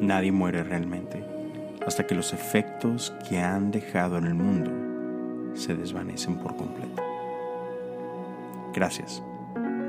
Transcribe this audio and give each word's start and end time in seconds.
nadie 0.00 0.32
muere 0.32 0.62
realmente 0.62 1.24
hasta 1.86 2.06
que 2.06 2.14
los 2.14 2.32
efectos 2.32 3.14
que 3.28 3.38
han 3.38 3.70
dejado 3.70 4.18
en 4.18 4.26
el 4.26 4.34
mundo 4.34 4.70
se 5.54 5.74
desvanecen 5.74 6.36
por 6.36 6.56
completo. 6.56 7.02
Gracias 8.74 9.22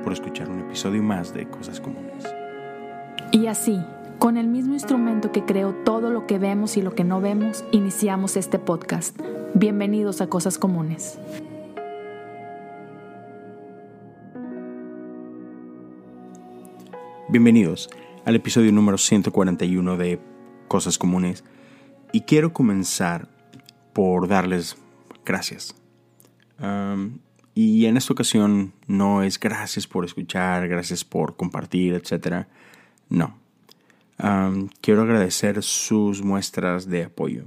por 0.03 0.13
escuchar 0.13 0.49
un 0.49 0.59
episodio 0.59 1.01
más 1.03 1.33
de 1.33 1.47
Cosas 1.47 1.81
Comunes. 1.81 2.23
Y 3.31 3.47
así, 3.47 3.81
con 4.19 4.37
el 4.37 4.47
mismo 4.47 4.73
instrumento 4.73 5.31
que 5.31 5.43
creó 5.43 5.73
todo 5.83 6.09
lo 6.09 6.27
que 6.27 6.37
vemos 6.37 6.77
y 6.77 6.81
lo 6.81 6.95
que 6.95 7.03
no 7.03 7.19
vemos, 7.19 7.65
iniciamos 7.71 8.37
este 8.37 8.59
podcast. 8.59 9.19
Bienvenidos 9.55 10.21
a 10.21 10.27
Cosas 10.27 10.57
Comunes. 10.57 11.19
Bienvenidos 17.29 17.89
al 18.27 18.35
episodio 18.35 18.73
número 18.73 18.97
141 18.97 19.95
de 19.95 20.19
Cosas 20.67 20.97
Comunes 20.97 21.45
y 22.11 22.21
quiero 22.21 22.51
comenzar 22.51 23.29
por 23.93 24.27
darles 24.27 24.75
gracias. 25.25 25.73
y 27.55 27.85
en 27.85 27.95
esta 27.95 28.11
ocasión 28.11 28.73
no 28.85 29.23
es 29.23 29.39
gracias 29.39 29.87
por 29.87 30.03
escuchar, 30.03 30.67
gracias 30.67 31.05
por 31.05 31.37
compartir, 31.37 31.93
etc. 31.93 32.47
No. 33.07 33.37
quiero 34.81 35.03
agradecer 35.03 35.63
sus 35.63 36.21
muestras 36.21 36.89
de 36.89 37.05
apoyo. 37.05 37.45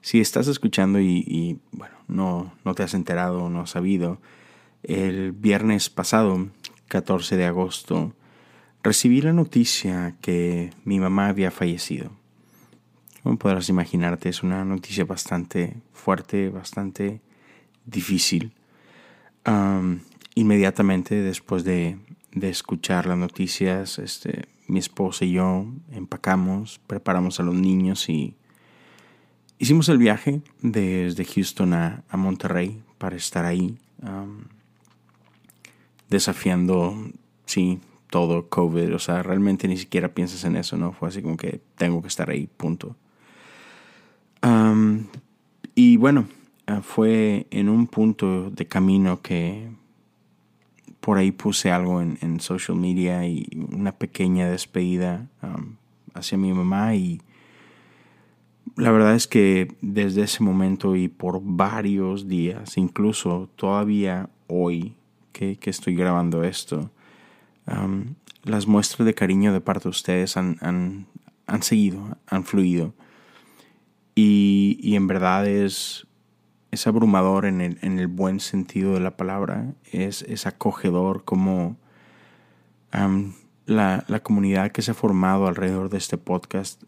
Si 0.00 0.22
estás 0.22 0.48
escuchando 0.48 1.00
y, 1.00 1.60
bueno, 1.70 1.96
no, 2.08 2.54
no 2.64 2.74
te 2.74 2.82
has 2.82 2.94
enterado, 2.94 3.50
no 3.50 3.60
has 3.60 3.70
sabido, 3.70 4.22
el 4.84 5.32
viernes 5.32 5.90
pasado, 5.90 6.48
14 6.88 7.36
de 7.36 7.44
agosto, 7.44 8.14
recibí 8.82 9.20
la 9.22 9.32
noticia 9.32 10.16
que 10.20 10.72
mi 10.84 10.98
mamá 10.98 11.28
había 11.28 11.50
fallecido. 11.50 12.10
Como 13.22 13.38
podrás 13.38 13.68
imaginarte, 13.68 14.28
es 14.28 14.42
una 14.42 14.64
noticia 14.64 15.04
bastante 15.04 15.76
fuerte, 15.92 16.48
bastante 16.48 17.20
difícil. 17.86 18.52
inmediatamente 20.34 21.14
después 21.16 21.64
de, 21.64 21.98
escuchar 22.40 23.06
las 23.06 23.18
noticias, 23.18 23.98
este, 23.98 24.48
mi 24.66 24.78
esposa 24.78 25.24
y 25.24 25.32
yo 25.32 25.66
empacamos, 25.92 26.80
preparamos 26.86 27.38
a 27.38 27.42
los 27.42 27.54
niños 27.54 28.08
y 28.08 28.34
hicimos 29.58 29.88
el 29.90 29.98
viaje 29.98 30.40
desde 30.60 31.24
Houston 31.24 31.74
a, 31.74 32.04
Monterrey 32.12 32.82
para 32.98 33.16
estar 33.16 33.44
ahí, 33.44 33.76
desafiando, 36.08 36.96
sí, 37.44 37.80
todo 38.12 38.50
COVID, 38.50 38.94
o 38.94 38.98
sea, 38.98 39.22
realmente 39.22 39.66
ni 39.66 39.78
siquiera 39.78 40.12
piensas 40.12 40.44
en 40.44 40.56
eso, 40.56 40.76
¿no? 40.76 40.92
Fue 40.92 41.08
así 41.08 41.22
como 41.22 41.38
que 41.38 41.62
tengo 41.76 42.02
que 42.02 42.08
estar 42.08 42.28
ahí, 42.28 42.46
punto. 42.58 42.94
y 45.74 45.96
bueno, 45.96 46.26
ah, 46.66 46.82
fue 46.82 47.46
en 47.50 47.70
un 47.70 47.86
punto 47.86 48.50
de 48.50 48.66
camino 48.66 49.22
que 49.22 49.70
por 51.00 51.16
ahí 51.16 51.32
puse 51.32 51.70
algo 51.70 52.02
en, 52.02 52.40
social 52.40 52.76
media 52.76 53.26
y 53.26 53.48
una 53.72 53.92
pequeña 53.92 54.46
despedida 54.50 55.30
hacia 56.12 56.36
mi 56.36 56.52
mamá 56.52 56.94
y 56.94 57.22
la 58.76 58.90
verdad 58.90 59.14
es 59.14 59.26
que 59.26 59.74
desde 59.80 60.24
ese 60.24 60.42
momento 60.42 60.96
y 60.96 61.08
por 61.08 61.40
varios 61.42 62.28
días, 62.28 62.76
incluso 62.76 63.48
todavía 63.56 64.28
hoy 64.48 64.96
que, 65.32 65.56
que 65.56 65.70
estoy 65.70 65.94
grabando 65.94 66.44
esto, 66.44 66.90
las 68.44 68.66
muestras 68.66 69.06
de 69.06 69.14
cariño 69.14 69.52
de 69.52 69.60
parte 69.60 69.84
de 69.84 69.90
ustedes 69.90 70.36
han, 70.36 70.58
han, 70.60 71.62
seguido, 71.62 72.18
han 72.26 72.44
fluido. 72.44 72.94
Y, 74.14 74.78
y, 74.80 74.96
en 74.96 75.06
verdad 75.06 75.46
es, 75.46 76.06
es 76.70 76.86
abrumador 76.86 77.46
en 77.46 77.60
el, 77.60 77.78
en 77.82 77.98
el, 77.98 78.08
buen 78.08 78.40
sentido 78.40 78.94
de 78.94 79.00
la 79.00 79.16
palabra. 79.16 79.72
Es, 79.90 80.22
es 80.22 80.46
acogedor 80.46 81.24
como 81.24 81.76
la, 83.66 84.04
la, 84.06 84.20
comunidad 84.20 84.72
que 84.72 84.82
se 84.82 84.90
ha 84.90 84.94
formado 84.94 85.46
alrededor 85.46 85.88
de 85.88 85.98
este 85.98 86.18
podcast. 86.18 86.82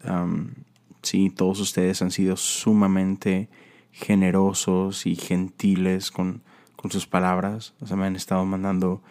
sí, 1.02 1.30
todos 1.30 1.60
ustedes 1.60 2.02
han 2.02 2.10
sido 2.10 2.36
sumamente 2.36 3.48
generosos 3.90 5.06
y 5.06 5.14
gentiles 5.14 6.10
con, 6.10 6.42
con 6.76 6.90
sus 6.90 7.06
palabras. 7.06 7.74
O 7.80 7.86
sea, 7.86 7.96
me 7.96 8.06
han 8.06 8.16
estado 8.16 8.44
mandando 8.44 9.02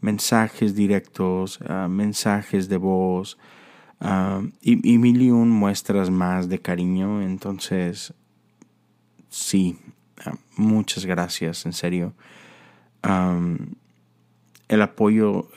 mensajes 0.00 0.74
directos, 0.74 1.58
ah, 1.66 1.88
mensajes 1.88 2.68
de 2.68 2.76
voz 2.76 3.38
ah, 4.00 4.42
y, 4.60 4.98
mil 4.98 5.22
y 5.22 5.30
un 5.30 5.50
muestras 5.50 6.10
más 6.10 6.48
de 6.48 6.60
cariño. 6.60 7.22
Entonces, 7.22 8.14
sí, 9.28 9.78
ah, 10.24 10.34
muchas 10.56 11.04
gracias, 11.04 11.66
en 11.66 11.72
serio. 11.72 12.14
el 14.68 14.82
apoyo, 14.82 15.48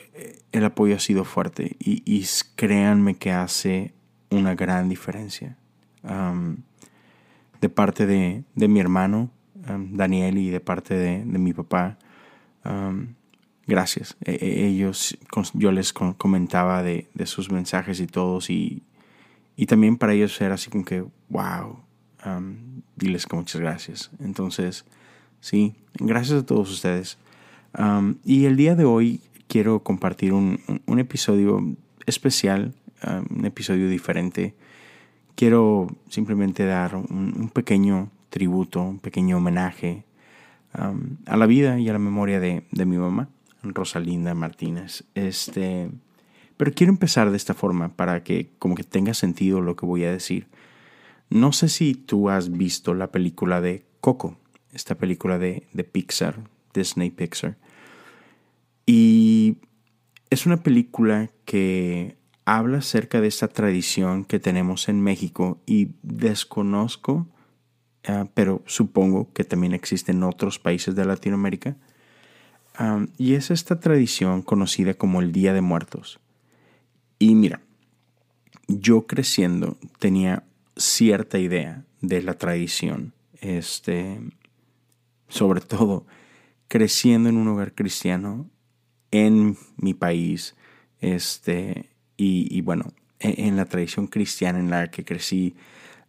el 0.52 0.64
apoyo 0.64 0.96
ha 0.96 1.00
sido 1.00 1.24
fuerte 1.24 1.76
y, 1.78 2.24
créanme 2.56 3.16
que 3.16 3.32
hace 3.32 3.92
una 4.30 4.54
gran 4.54 4.88
diferencia. 4.88 5.56
de 7.60 7.68
parte 7.68 8.06
de, 8.06 8.44
mi 8.68 8.80
hermano, 8.80 9.30
Daniel, 9.54 10.38
y 10.38 10.50
de 10.50 10.60
parte 10.60 10.94
de, 10.94 11.24
de 11.24 11.38
mi 11.38 11.52
papá, 11.52 11.98
gracias. 13.66 14.16
E, 14.24 14.32
e, 14.32 14.66
ellos, 14.66 15.16
yo 15.54 15.72
les 15.72 15.92
comentaba 15.92 16.82
de, 16.82 17.08
sus 17.24 17.50
mensajes 17.50 18.00
y 18.00 18.06
todos 18.06 18.50
y, 18.50 18.82
y, 19.56 19.66
también 19.66 19.96
para 19.96 20.14
ellos 20.14 20.40
era 20.40 20.54
así 20.54 20.70
como 20.70 20.84
que, 20.84 21.04
wow, 21.28 21.78
um, 22.26 22.82
diles 22.96 23.26
que 23.26 23.36
muchas 23.36 23.60
gracias. 23.60 24.10
Entonces, 24.20 24.84
sí, 25.40 25.74
gracias 25.94 26.42
a 26.42 26.46
todos 26.46 26.70
ustedes. 26.70 27.18
Um, 27.78 28.16
y 28.24 28.44
el 28.44 28.56
día 28.56 28.74
de 28.74 28.84
hoy 28.84 29.20
quiero 29.48 29.82
compartir 29.82 30.32
un, 30.32 30.60
un 30.86 30.98
episodio 30.98 31.60
especial, 32.06 32.74
um, 33.06 33.38
un 33.38 33.46
episodio 33.46 33.88
diferente. 33.88 34.54
Quiero 35.34 35.88
simplemente 36.10 36.66
dar 36.66 36.94
un, 36.94 37.50
pequeño 37.52 38.10
tributo, 38.28 38.82
un 38.82 38.98
pequeño 38.98 39.38
homenaje 39.38 40.04
a 40.74 41.36
la 41.36 41.46
vida 41.46 41.78
y 41.78 41.88
a 41.88 41.92
la 41.92 41.98
memoria 41.98 42.40
de, 42.40 42.64
de 42.70 42.86
mi 42.86 42.96
mamá. 42.96 43.28
Rosalinda 43.62 44.34
Martínez. 44.34 45.04
Este, 45.14 45.90
pero 46.56 46.72
quiero 46.72 46.92
empezar 46.92 47.30
de 47.30 47.36
esta 47.36 47.54
forma 47.54 47.96
para 47.96 48.22
que 48.22 48.50
como 48.58 48.74
que 48.74 48.84
tenga 48.84 49.14
sentido 49.14 49.60
lo 49.60 49.76
que 49.76 49.86
voy 49.86 50.04
a 50.04 50.12
decir. 50.12 50.48
No 51.30 51.52
sé 51.52 51.68
si 51.68 51.94
tú 51.94 52.28
has 52.28 52.50
visto 52.50 52.94
la 52.94 53.10
película 53.10 53.60
de 53.60 53.86
Coco, 54.00 54.36
esta 54.72 54.96
película 54.96 55.38
de, 55.38 55.66
de 55.72 55.84
Pixar, 55.84 56.40
Disney 56.74 57.10
Pixar. 57.10 57.56
Y 58.86 59.58
es 60.30 60.46
una 60.46 60.62
película 60.62 61.30
que 61.44 62.16
habla 62.44 62.78
acerca 62.78 63.20
de 63.20 63.28
esta 63.28 63.48
tradición 63.48 64.24
que 64.24 64.40
tenemos 64.40 64.88
en 64.88 65.00
México 65.00 65.60
y 65.66 65.90
desconozco, 66.02 67.28
ah, 68.06 68.26
pero 68.34 68.62
supongo 68.66 69.32
que 69.32 69.44
también 69.44 69.74
existe 69.74 70.12
en 70.12 70.22
otros 70.22 70.58
países 70.58 70.94
de 70.94 71.04
Latinoamérica, 71.04 71.76
y 73.18 73.34
es 73.34 73.50
esta 73.50 73.80
tradición 73.80 74.42
conocida 74.42 74.94
como 74.94 75.20
el 75.20 75.32
Día 75.32 75.52
de 75.52 75.60
Muertos. 75.60 76.20
Y 77.18 77.34
mira, 77.34 77.60
yo 78.68 79.06
creciendo 79.06 79.76
tenía 79.98 80.44
cierta 80.76 81.38
idea 81.38 81.84
de 82.00 82.22
la 82.22 82.34
tradición, 82.34 83.12
este, 83.40 84.20
sobre 85.28 85.60
todo 85.60 86.06
creciendo 86.68 87.28
en 87.28 87.36
un 87.36 87.48
hogar 87.48 87.74
cristiano 87.74 88.48
en 89.10 89.56
mi 89.76 89.92
país, 89.94 90.56
este, 91.00 91.90
y, 92.16 92.60
bueno, 92.62 92.92
e, 93.20 93.46
en 93.46 93.56
la 93.56 93.66
tradición 93.66 94.06
cristiana 94.06 94.58
en 94.58 94.70
la 94.70 94.90
que 94.90 95.04
crecí, 95.04 95.54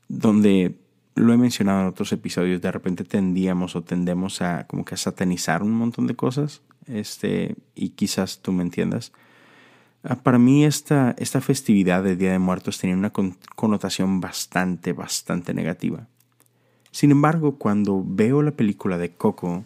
donde 0.07 0.77
lo 1.15 1.33
he 1.33 1.37
mencionado 1.37 1.81
en 1.81 1.87
otros 1.87 2.11
episodios, 2.11 2.61
de 2.61 2.71
repente 2.71 3.03
tendíamos 3.03 3.75
o 3.75 3.83
tendemos 3.83 4.41
a 4.41 4.65
como 4.67 4.85
que 4.85 4.95
a 4.95 4.97
satanizar 4.97 5.61
un 5.63 5.71
montón 5.71 6.07
de 6.07 6.15
cosas, 6.15 6.61
este, 6.87 7.55
y 7.75 7.89
quizás 7.89 8.39
tú 8.41 8.51
me 8.51 8.63
entiendas. 8.63 9.11
Ah, 10.03 10.15
para 10.15 10.37
mí 10.37 10.65
esta, 10.65 11.15
esta 11.17 11.39
festividad 11.39 12.03
de 12.03 12.15
Día 12.15 12.31
de 12.31 12.39
Muertos 12.39 12.77
tenía 12.77 12.95
una 12.95 13.11
connotación 13.11 14.19
bastante, 14.19 14.91
bastante 14.91 15.53
negativa. 15.53 16.07
Sin 16.91 17.11
embargo, 17.11 17.57
cuando 17.57 18.03
veo 18.05 18.41
la 18.41 18.51
película 18.51 18.97
de 18.97 19.13
Coco, 19.13 19.65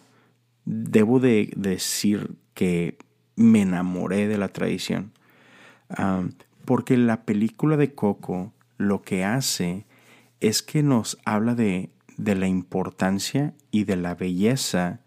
debo 0.64 1.18
de 1.18 1.52
decir 1.56 2.36
que 2.54 2.98
me 3.36 3.62
enamoré 3.62 4.28
de 4.28 4.38
la 4.38 4.48
tradición. 4.48 5.12
Ah, 5.90 6.22
porque 6.64 6.96
la 6.96 7.22
película 7.22 7.76
de 7.76 7.94
Coco 7.94 8.52
lo 8.76 9.02
que 9.02 9.24
hace 9.24 9.86
es 10.40 10.62
que 10.62 10.82
nos 10.82 11.18
habla 11.24 11.54
de, 11.54 11.90
de 12.16 12.34
la 12.34 12.48
importancia 12.48 13.54
y 13.70 13.84
de 13.84 13.96
la 13.96 14.14
belleza 14.14 15.00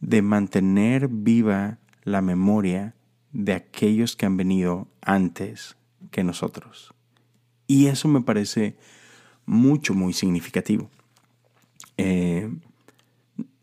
de 0.00 0.22
mantener 0.22 1.08
viva 1.08 1.78
la 2.04 2.22
memoria 2.22 2.94
de 3.32 3.52
aquellos 3.52 4.16
que 4.16 4.26
han 4.26 4.36
venido 4.36 4.88
antes 5.02 5.76
que 6.10 6.24
nosotros. 6.24 6.94
Y 7.66 7.86
eso 7.86 8.08
me 8.08 8.20
parece 8.20 8.76
mucho, 9.44 9.94
muy 9.94 10.12
significativo. 10.12 10.90
Eh, 11.96 12.50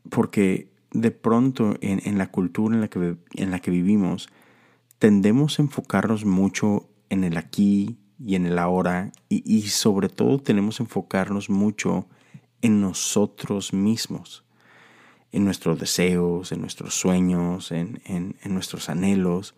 porque 0.09 0.69
de 0.91 1.11
pronto 1.11 1.75
en, 1.81 2.17
la 2.17 2.29
cultura 2.29 2.75
en 2.75 2.81
la, 2.81 2.87
que, 2.87 3.17
en 3.33 3.51
la 3.51 3.59
que 3.59 3.71
vivimos, 3.71 4.29
tendemos 4.99 5.57
a 5.57 5.63
enfocarnos 5.63 6.25
mucho 6.25 6.89
en 7.09 7.23
el 7.23 7.37
aquí 7.37 7.97
y 8.25 8.35
en 8.35 8.45
el 8.45 8.57
ahora 8.57 9.11
y, 9.29 9.61
sobre 9.63 10.09
todo 10.09 10.39
tenemos 10.39 10.77
que 10.77 10.83
enfocarnos 10.83 11.49
mucho 11.49 12.07
en 12.61 12.79
nosotros 12.79 13.73
mismos, 13.73 14.45
en 15.31 15.43
nuestros 15.43 15.79
deseos, 15.79 16.51
en 16.51 16.61
nuestros 16.61 16.93
sueños, 16.93 17.71
en, 17.71 18.01
en, 18.05 18.35
nuestros 18.45 18.87
anhelos. 18.87 19.55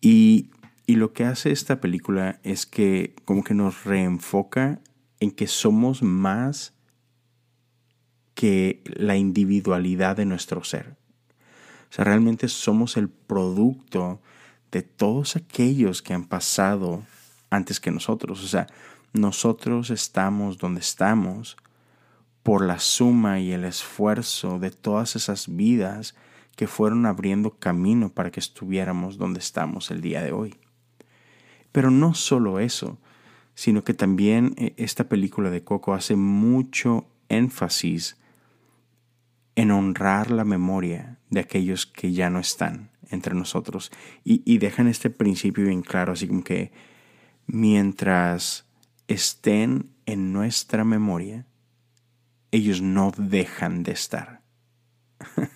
Y, 0.00 0.50
y 0.86 0.96
lo 0.96 1.12
que 1.12 1.24
hace 1.24 1.50
esta 1.50 1.80
película 1.80 2.38
es 2.44 2.66
que 2.66 3.16
como 3.24 3.42
que 3.42 3.54
nos 3.54 3.84
reenfoca 3.84 4.80
en 5.18 5.32
que 5.32 5.48
somos 5.48 6.02
más 6.02 6.74
que 8.34 8.82
la 8.84 9.16
individualidad 9.16 10.16
de 10.16 10.26
nuestro 10.26 10.62
ser. 10.62 10.96
O 11.90 11.92
sea, 11.92 12.04
realmente 12.04 12.48
somos 12.48 12.96
el 12.96 13.08
producto 13.08 14.20
de 14.70 14.82
todos 14.82 15.36
aquellos 15.36 16.02
que 16.02 16.12
han 16.12 16.26
pasado 16.26 17.02
antes 17.56 17.80
que 17.80 17.90
nosotros. 17.90 18.44
O 18.44 18.46
sea, 18.46 18.66
nosotros 19.12 19.90
estamos 19.90 20.58
donde 20.58 20.80
estamos 20.80 21.56
por 22.42 22.64
la 22.64 22.78
suma 22.78 23.40
y 23.40 23.52
el 23.52 23.64
esfuerzo 23.64 24.58
de 24.58 24.70
todas 24.70 25.16
esas 25.16 25.54
vidas 25.54 26.14
que 26.54 26.66
fueron 26.66 27.04
abriendo 27.04 27.58
camino 27.58 28.08
para 28.08 28.30
que 28.30 28.40
estuviéramos 28.40 29.18
donde 29.18 29.40
estamos 29.40 29.90
el 29.90 30.00
día 30.00 30.22
de 30.22 30.32
hoy. 30.32 30.54
Pero 31.72 31.90
no 31.90 32.14
solo 32.14 32.60
eso, 32.60 32.98
sino 33.54 33.84
que 33.84 33.94
también 33.94 34.54
eh, 34.56 34.74
esta 34.76 35.08
película 35.08 35.50
de 35.50 35.64
Coco 35.64 35.92
hace 35.94 36.16
mucho 36.16 37.06
énfasis 37.28 38.16
en 39.56 39.70
honrar 39.70 40.30
la 40.30 40.44
memoria 40.44 41.18
de 41.30 41.40
aquellos 41.40 41.86
que 41.86 42.12
ya 42.12 42.30
no 42.30 42.38
están 42.38 42.90
entre 43.10 43.34
nosotros 43.34 43.90
y, 44.24 44.42
y 44.44 44.58
dejan 44.58 44.88
este 44.88 45.10
principio 45.10 45.64
bien 45.64 45.82
claro, 45.82 46.12
así 46.12 46.28
como 46.28 46.44
que 46.44 46.70
mientras 47.46 48.66
estén 49.08 49.90
en 50.06 50.32
nuestra 50.32 50.84
memoria, 50.84 51.46
ellos 52.50 52.80
no 52.80 53.12
dejan 53.16 53.82
de 53.82 53.92
estar. 53.92 54.40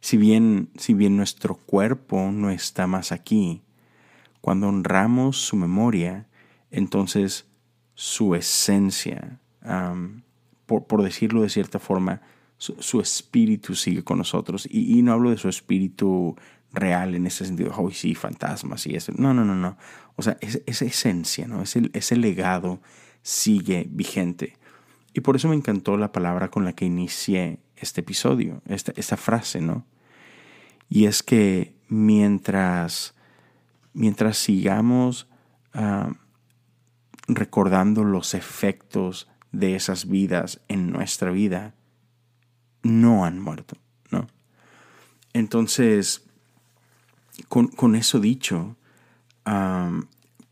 si, 0.00 0.16
bien, 0.16 0.70
si 0.76 0.94
bien 0.94 1.16
nuestro 1.16 1.54
cuerpo 1.54 2.30
no 2.32 2.50
está 2.50 2.86
más 2.86 3.12
aquí, 3.12 3.62
cuando 4.40 4.68
honramos 4.68 5.36
su 5.38 5.56
memoria, 5.56 6.26
entonces 6.70 7.46
su 7.94 8.34
esencia, 8.34 9.40
por, 10.66 11.02
decirlo 11.02 11.42
de 11.42 11.48
cierta 11.48 11.78
forma, 11.78 12.22
su, 12.56 13.00
espíritu 13.00 13.74
sigue 13.74 14.04
con 14.04 14.18
nosotros. 14.18 14.68
Y, 14.70 15.02
no 15.02 15.12
hablo 15.12 15.30
de 15.30 15.38
su 15.38 15.48
espíritu 15.48 16.36
real 16.72 17.14
en 17.14 17.26
ese 17.26 17.46
sentido, 17.46 17.72
hoy 17.76 17.94
sí, 17.94 18.14
fantasmas 18.14 18.86
y 18.86 18.94
eso. 18.94 19.12
No, 19.16 19.32
no, 19.32 19.44
no, 19.44 19.54
no. 19.54 19.76
O 20.16 20.22
sea, 20.22 20.36
esa 20.40 20.84
esencia, 20.84 21.46
¿no? 21.46 21.62
Ese, 21.62 21.90
ese 21.92 22.16
legado 22.16 22.80
sigue 23.22 23.86
vigente. 23.90 24.56
Y 25.12 25.20
por 25.20 25.36
eso 25.36 25.48
me 25.48 25.56
encantó 25.56 25.96
la 25.96 26.12
palabra 26.12 26.48
con 26.48 26.64
la 26.64 26.74
que 26.74 26.84
inicié 26.84 27.60
este 27.76 28.00
episodio, 28.00 28.62
esta, 28.66 28.92
esta 28.96 29.16
frase, 29.16 29.60
¿no? 29.60 29.86
Y 30.88 31.06
es 31.06 31.22
que 31.22 31.74
mientras, 31.88 33.14
mientras 33.92 34.38
sigamos 34.38 35.28
ah, 35.74 36.12
recordando 37.26 38.04
los 38.04 38.34
efectos 38.34 39.28
de 39.52 39.74
esas 39.74 40.08
vidas 40.08 40.60
en 40.68 40.90
nuestra 40.90 41.30
vida, 41.30 41.74
no 42.82 43.24
han 43.24 43.40
muerto, 43.40 43.76
¿no? 44.10 44.26
Entonces, 45.32 46.27
con, 47.48 47.94
eso 47.94 48.20
dicho, 48.20 48.76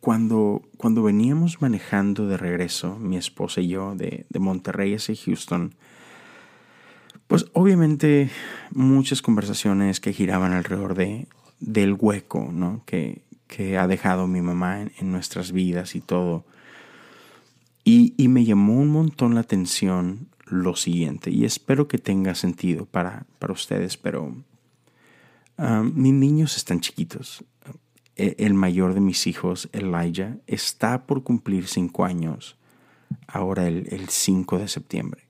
cuando, 0.00 0.62
cuando 0.77 1.03
veníamos 1.03 1.61
manejando 1.61 2.27
de 2.27 2.37
regreso, 2.37 2.99
mi 2.99 3.17
esposa 3.17 3.61
y 3.61 3.69
yo, 3.69 3.94
de, 3.94 4.27
de 4.29 4.38
Monterrey 4.38 4.94
hacia 4.94 5.17
Houston, 5.17 5.75
pues 7.27 7.47
obviamente 7.53 8.31
muchas 8.71 9.21
conversaciones 9.21 10.00
que 10.00 10.12
giraban 10.12 10.53
alrededor 10.53 10.94
de, 10.94 11.27
del 11.61 11.97
hueco 11.99 12.50
¿no? 12.53 12.83
que, 12.87 13.23
que 13.47 13.79
ha 13.79 13.87
dejado 13.87 14.27
mi 14.27 14.41
mamá 14.41 14.82
en, 14.82 15.12
nuestras 15.12 15.53
vidas 15.53 15.94
y 15.94 16.00
todo. 16.00 16.44
Y, 17.85 18.15
y, 18.17 18.29
me 18.29 18.44
llamó 18.44 18.81
un 18.81 18.89
montón 18.89 19.35
la 19.35 19.41
atención 19.41 20.29
lo 20.44 20.77
siguiente, 20.77 21.31
y 21.31 21.44
espero 21.44 21.89
que 21.89 21.99
tenga 21.99 22.35
sentido 22.35 22.85
para, 22.85 23.27
para 23.39 23.53
ustedes, 23.53 23.97
pero 23.97 24.35
ah, 25.58 25.82
mis 25.82 26.12
niños 26.12 26.56
están 26.56 26.81
chiquitos. 26.81 27.44
E, 28.17 28.35
el 28.38 28.55
mayor 28.55 28.94
de 28.94 29.00
mis 29.00 29.26
hijos, 29.26 29.69
Elijah, 29.73 30.38
está 30.47 31.06
por 31.06 31.23
cumplir 31.23 31.69
cinco 31.69 32.05
años, 32.05 32.56
ahora 33.26 33.69
el, 33.69 34.08
5 34.08 34.58
de 34.58 34.69
septiembre. 34.69 35.23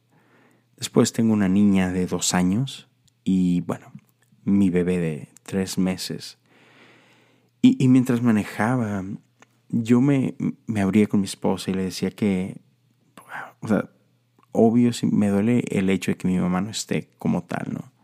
Después 0.77 1.13
tengo 1.13 1.33
una 1.33 1.49
niña 1.49 1.91
de 1.91 2.07
dos 2.07 2.35
años 2.35 2.89
y, 3.25 3.63
bueno, 3.63 3.93
mi 4.45 4.71
bebé 4.71 4.99
de 4.99 5.29
tres 5.43 5.79
meses. 5.79 6.39
Y, 7.63 7.89
mientras 7.89 8.23
manejaba, 8.23 9.05
yo 9.69 10.01
me, 10.01 10.37
me 10.67 10.81
abría 10.81 11.09
con 11.09 11.21
mi 11.21 11.27
esposa 11.27 11.71
y 11.71 11.75
le 11.75 11.83
decía 11.83 12.11
que, 12.13 12.61
o 13.61 13.67
sea, 13.67 13.91
obvio, 14.53 14.91
me 15.11 15.29
duele 15.29 15.65
el 15.69 15.91
hecho 15.91 16.13
de 16.13 16.17
que 16.17 16.29
mi 16.29 16.39
mamá 16.39 16.61
no 16.61 16.71
esté 16.71 17.11
como 17.19 17.43
tal, 17.43 17.73
¿no? 17.73 17.96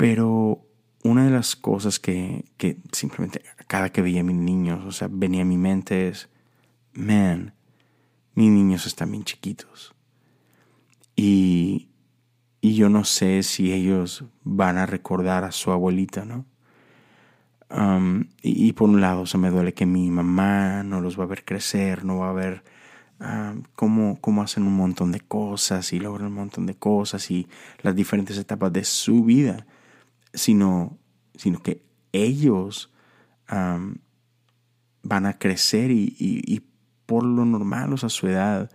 Pero 0.00 0.66
una 1.02 1.26
de 1.26 1.30
las 1.30 1.56
cosas 1.56 2.00
que, 2.00 2.46
que 2.56 2.78
simplemente 2.90 3.42
cada 3.66 3.92
que 3.92 4.00
veía 4.00 4.22
a 4.22 4.24
mis 4.24 4.34
niños, 4.34 4.82
o 4.86 4.92
sea, 4.92 5.08
venía 5.10 5.42
a 5.42 5.44
mi 5.44 5.58
mente 5.58 6.08
es, 6.08 6.30
man, 6.94 7.52
mis 8.34 8.48
niños 8.50 8.86
están 8.86 9.10
bien 9.10 9.24
chiquitos. 9.24 9.94
Y, 11.16 11.90
y 12.62 12.76
yo 12.76 12.88
no 12.88 13.04
sé 13.04 13.42
si 13.42 13.74
ellos 13.74 14.24
van 14.42 14.78
a 14.78 14.86
recordar 14.86 15.44
a 15.44 15.52
su 15.52 15.70
abuelita, 15.70 16.24
¿no? 16.24 16.46
Um, 17.68 18.24
y, 18.40 18.72
por 18.72 18.88
un 18.88 19.02
lado, 19.02 19.26
se 19.26 19.36
me 19.36 19.50
duele 19.50 19.74
que 19.74 19.84
mi 19.84 20.10
mamá 20.10 20.82
no 20.82 21.02
los 21.02 21.20
va 21.20 21.24
a 21.24 21.26
ver 21.26 21.44
crecer, 21.44 22.06
no 22.06 22.20
va 22.20 22.30
a 22.30 22.32
ver 22.32 22.64
um, 23.20 23.64
cómo, 23.74 24.18
cómo, 24.22 24.40
hacen 24.40 24.62
un 24.62 24.76
montón 24.76 25.12
de 25.12 25.20
cosas 25.20 25.92
y 25.92 26.00
logran 26.00 26.28
un 26.28 26.36
montón 26.36 26.64
de 26.64 26.74
cosas 26.74 27.30
y 27.30 27.46
las 27.82 27.94
diferentes 27.94 28.38
etapas 28.38 28.72
de 28.72 28.84
su 28.84 29.24
vida 29.24 29.66
sino, 30.32 30.98
sino 31.34 31.62
que 31.62 31.84
ellos 32.12 32.92
van 33.48 35.26
a 35.26 35.38
crecer 35.38 35.90
y, 35.90 36.66
por 37.06 37.24
lo 37.24 37.44
normal, 37.44 37.92
o 37.92 37.96
sea, 37.96 38.08
su 38.08 38.28
edad, 38.28 38.70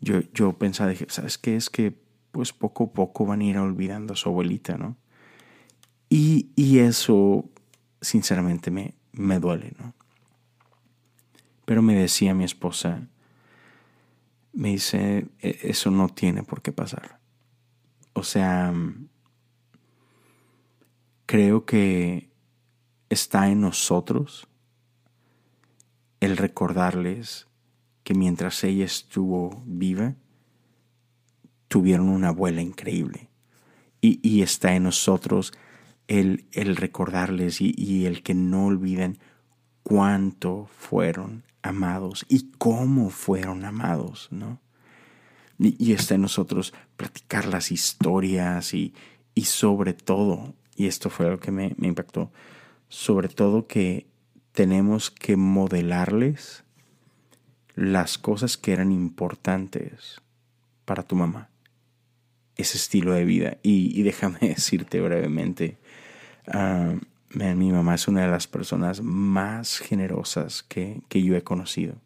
yo, 0.00 0.20
yo 0.34 0.52
pensaba, 0.58 0.90
dije, 0.90 1.06
¿sabes 1.08 1.38
qué? 1.38 1.56
Es 1.56 1.70
que 1.70 1.98
pues 2.30 2.52
poco 2.52 2.84
a 2.84 2.92
poco 2.92 3.24
van 3.26 3.40
a 3.40 3.44
ir 3.44 3.58
olvidando 3.58 4.12
a 4.12 4.16
su 4.16 4.28
abuelita, 4.28 4.76
¿no? 4.76 4.96
Y, 6.08 6.50
y 6.56 6.80
eso, 6.80 7.48
sinceramente, 8.00 8.70
me, 8.70 8.94
me 9.12 9.38
duele, 9.38 9.72
¿no? 9.78 9.94
Pero 11.64 11.82
me 11.82 11.94
decía 11.94 12.34
mi 12.34 12.44
esposa, 12.44 13.08
me 14.52 14.70
dice, 14.70 15.28
e, 15.38 15.58
eso 15.62 15.90
no 15.90 16.08
tiene 16.08 16.42
por 16.42 16.62
qué 16.62 16.72
pasar. 16.72 17.20
O 18.12 18.22
sea, 18.22 18.74
creo 21.30 21.64
que 21.64 22.28
está 23.08 23.50
en 23.50 23.60
nosotros 23.60 24.48
el 26.18 26.36
recordarles 26.36 27.46
que 28.02 28.14
mientras 28.14 28.64
ella 28.64 28.84
estuvo 28.84 29.62
viva, 29.64 30.16
tuvieron 31.68 32.08
una 32.08 32.30
abuela 32.30 32.62
increíble. 32.62 33.28
Y, 34.00 34.42
está 34.42 34.74
en 34.74 34.82
nosotros 34.82 35.52
el, 36.08 36.48
el 36.50 36.74
recordarles 36.74 37.60
y, 37.60 38.06
el 38.06 38.24
que 38.24 38.34
no 38.34 38.66
olviden 38.66 39.20
cuánto 39.84 40.68
fueron 40.76 41.44
amados 41.62 42.26
y 42.28 42.50
cómo 42.58 43.08
fueron 43.08 43.64
amados, 43.64 44.26
¿no? 44.32 44.60
Y, 45.60 45.92
está 45.92 46.16
en 46.16 46.22
nosotros 46.22 46.74
platicar 46.96 47.46
las 47.46 47.70
historias 47.70 48.74
y, 48.74 48.94
y 49.32 49.44
sobre 49.44 49.94
todo 49.94 50.56
y 50.80 50.86
esto 50.86 51.10
fue 51.10 51.28
lo 51.28 51.38
que 51.38 51.50
me, 51.50 51.74
impactó, 51.82 52.32
sobre 52.88 53.28
todo 53.28 53.66
que 53.66 54.06
tenemos 54.52 55.10
que 55.10 55.36
modelarles 55.36 56.64
las 57.74 58.16
cosas 58.16 58.56
que 58.56 58.72
eran 58.72 58.90
importantes 58.90 60.22
para 60.86 61.02
tu 61.02 61.16
mamá, 61.16 61.50
ese 62.56 62.78
estilo 62.78 63.12
de 63.12 63.26
vida. 63.26 63.58
Y, 63.62 64.02
déjame 64.04 64.38
decirte 64.40 65.02
brevemente, 65.02 65.76
ah, 66.46 66.94
mi 67.28 67.72
mamá 67.72 67.96
es 67.96 68.08
una 68.08 68.22
de 68.22 68.30
las 68.30 68.46
personas 68.46 69.02
más 69.02 69.80
generosas 69.80 70.62
que, 70.62 71.02
yo 71.10 71.36
he 71.36 71.42
conocido. 71.42 71.96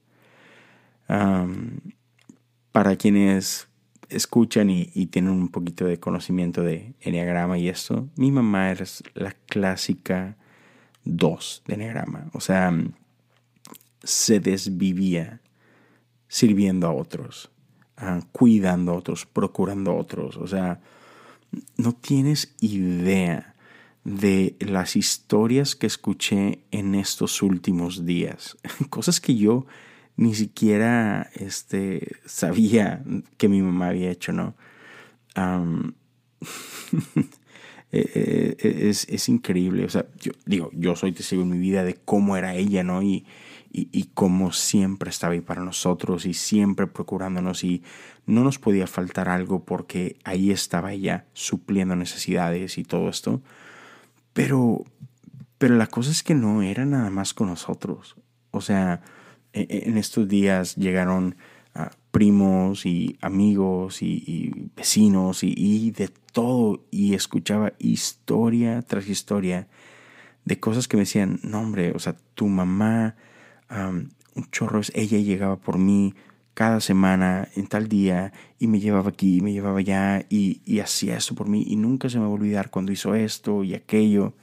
para 1.07 2.97
quienes 2.97 3.69
escuchan 4.09 4.71
y, 4.71 5.07
tienen 5.07 5.33
un 5.33 5.49
poquito 5.49 5.85
de 5.87 5.99
conocimiento 5.99 6.63
de 6.63 6.95
Enneagrama 7.01 7.59
y 7.59 7.69
esto, 7.69 8.09
mi 8.17 8.31
mamá 8.31 8.73
es 8.73 9.03
la 9.15 9.33
clásica 9.47 10.37
2 11.05 11.63
de 11.67 11.75
Enneagrama. 11.75 12.31
O 12.33 12.41
sea, 12.41 12.73
se 14.03 14.41
desvivía 14.41 15.41
sirviendo 16.29 16.87
a 16.87 16.93
otros, 16.93 17.51
ah, 17.97 18.21
cuidando 18.33 18.93
a 18.93 18.97
otros, 18.97 19.27
procurando 19.27 19.93
a 19.93 19.97
otros. 19.97 20.37
O 20.37 20.47
sea, 20.47 20.81
no 21.77 21.93
tienes 21.93 22.55
idea 22.61 23.55
de 24.05 24.57
las 24.61 24.97
historias 24.97 25.75
que 25.75 25.87
escuché 25.87 26.61
en 26.71 26.95
estos 26.95 27.43
últimos 27.43 28.05
días. 28.05 28.57
Cosas 28.91 29.21
que 29.21 29.35
yo 29.35 29.67
ni 30.17 30.35
siquiera 30.35 31.31
este, 31.35 32.17
sabía 32.25 33.03
que 33.37 33.49
mi 33.49 33.63
mamá 33.63 33.89
había 33.89 34.11
hecho, 34.11 34.33
¿no? 34.33 34.55
E, 37.97 38.57
e, 38.59 38.89
es, 38.89 39.07
es, 39.09 39.29
increíble. 39.29 39.85
O 39.85 39.89
sea, 39.89 40.07
yo 40.19 40.33
digo, 40.47 40.69
yo 40.73 40.97
soy 40.97 41.13
testigo 41.13 41.43
en 41.43 41.51
mi 41.51 41.59
vida 41.59 41.85
de 41.85 41.95
cómo 41.95 42.37
era 42.37 42.57
ella, 42.57 42.83
¿no? 42.83 43.05
Y, 43.05 43.25
y, 43.73 43.89
y 43.93 44.11
cómo 44.15 44.51
siempre 44.51 45.11
estaba 45.11 45.35
ahí 45.35 45.41
para 45.41 45.63
nosotros 45.63 46.27
y 46.27 46.35
siempre 46.35 46.89
procurándonos 46.89 47.63
y 47.63 47.85
no 48.27 48.43
nos 48.43 48.59
podía 48.59 48.89
faltar 48.89 49.29
algo 49.29 49.65
porque 49.65 50.17
ahí 50.25 50.51
estaba 50.51 50.93
ella 50.93 51.27
supliendo 51.35 51.95
necesidades 51.95 52.79
y 52.79 52.85
todo 52.85 53.09
esto. 53.09 53.43
Pero, 54.33 54.85
pero 55.59 55.77
la 55.77 55.87
cosa 55.87 56.11
es 56.11 56.23
que 56.23 56.35
no 56.35 56.63
era 56.63 56.85
nada 56.85 57.11
más 57.11 57.33
con 57.33 57.49
nosotros. 57.49 58.17
O 58.51 58.61
sea, 58.61 58.95
e, 58.95 59.03
e, 59.03 59.24
en 59.55 59.97
estos 59.97 60.29
días 60.29 60.75
llegaron 60.77 61.37
ah, 61.75 61.91
primos 62.11 62.87
y 62.87 63.17
amigos 63.21 64.03
y, 64.03 64.71
vecinos 64.77 65.43
y, 65.43 65.91
de 65.93 66.09
todo 66.33 66.85
y 66.91 67.15
escuchaba 67.15 67.73
historia 67.79 68.83
tras 68.83 69.09
historia 69.09 69.69
de 70.45 70.61
cosas 70.61 70.89
que 70.89 70.97
me 70.97 71.03
decían, 71.03 71.41
no 71.43 71.61
hombre, 71.61 71.93
o 71.93 71.99
sea, 71.99 72.17
tu 72.35 72.49
mamá, 72.49 73.17
un 73.71 74.51
chorro, 74.51 74.81
ella 74.93 75.19
llegaba 75.19 75.57
por 75.57 75.79
mí 75.79 76.15
cada 76.53 76.81
semana 76.81 77.49
en 77.57 77.67
tal 77.67 77.89
día 77.89 78.33
y 78.59 78.67
me 78.67 78.79
llevaba 78.79 79.11
aquí, 79.11 79.41
me 79.41 79.53
llevaba 79.53 79.79
allá 79.79 80.27
y, 80.29 80.61
y 80.65 80.81
hacía 80.81 81.17
esto 81.17 81.35
por 81.35 81.49
mí 81.49 81.65
y 81.67 81.77
nunca 81.77 82.09
se 82.09 82.19
me 82.19 82.25
va 82.25 82.31
a 82.31 82.35
olvidar 82.35 82.71
cuando 82.71 82.93
hizo 82.93 83.15
esto 83.15 83.65
y 83.65 83.75
aquello. 83.75 84.35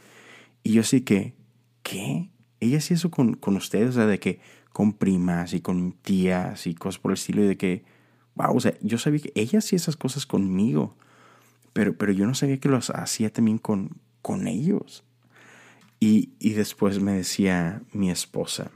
Y 0.64 0.74
yo 0.74 0.82
así 0.82 1.02
que, 1.02 1.36
¿qué? 1.84 2.30
Ella 2.60 2.78
hacía 2.78 2.96
eso 2.96 3.12
con, 3.12 3.36
con 3.36 3.56
ustedes, 3.56 3.90
o 3.90 3.94
sea, 3.94 4.06
de 4.08 4.20
que 4.20 4.40
con 4.74 4.94
primas 4.94 5.54
y 5.54 5.62
con 5.62 5.94
tías 5.94 6.68
y 6.68 6.74
cosas 6.74 7.00
por 7.00 7.12
el 7.12 7.18
estilo, 7.18 7.44
y 7.44 7.48
de 7.48 7.58
que, 7.58 7.84
wow, 8.36 8.56
o 8.56 8.60
sea, 8.60 8.74
yo 8.82 8.98
sabía 8.98 9.22
que 9.22 9.32
ella 9.36 9.60
hacía 9.60 9.78
esas 9.78 9.96
cosas 9.96 10.26
conmigo, 10.26 10.96
pero, 11.74 11.98
pero 11.98 12.12
yo 12.12 12.26
no 12.26 12.34
sabía 12.34 12.60
que 12.60 12.70
lo 12.70 12.78
hacía 12.78 13.32
también 13.32 13.58
con, 13.58 13.98
con 14.22 14.48
ellos. 14.48 15.04
Y, 16.00 16.32
y 16.40 16.54
después 16.54 17.00
me 17.00 17.14
decía 17.14 17.84
mi 17.94 18.10
esposa, 18.10 18.72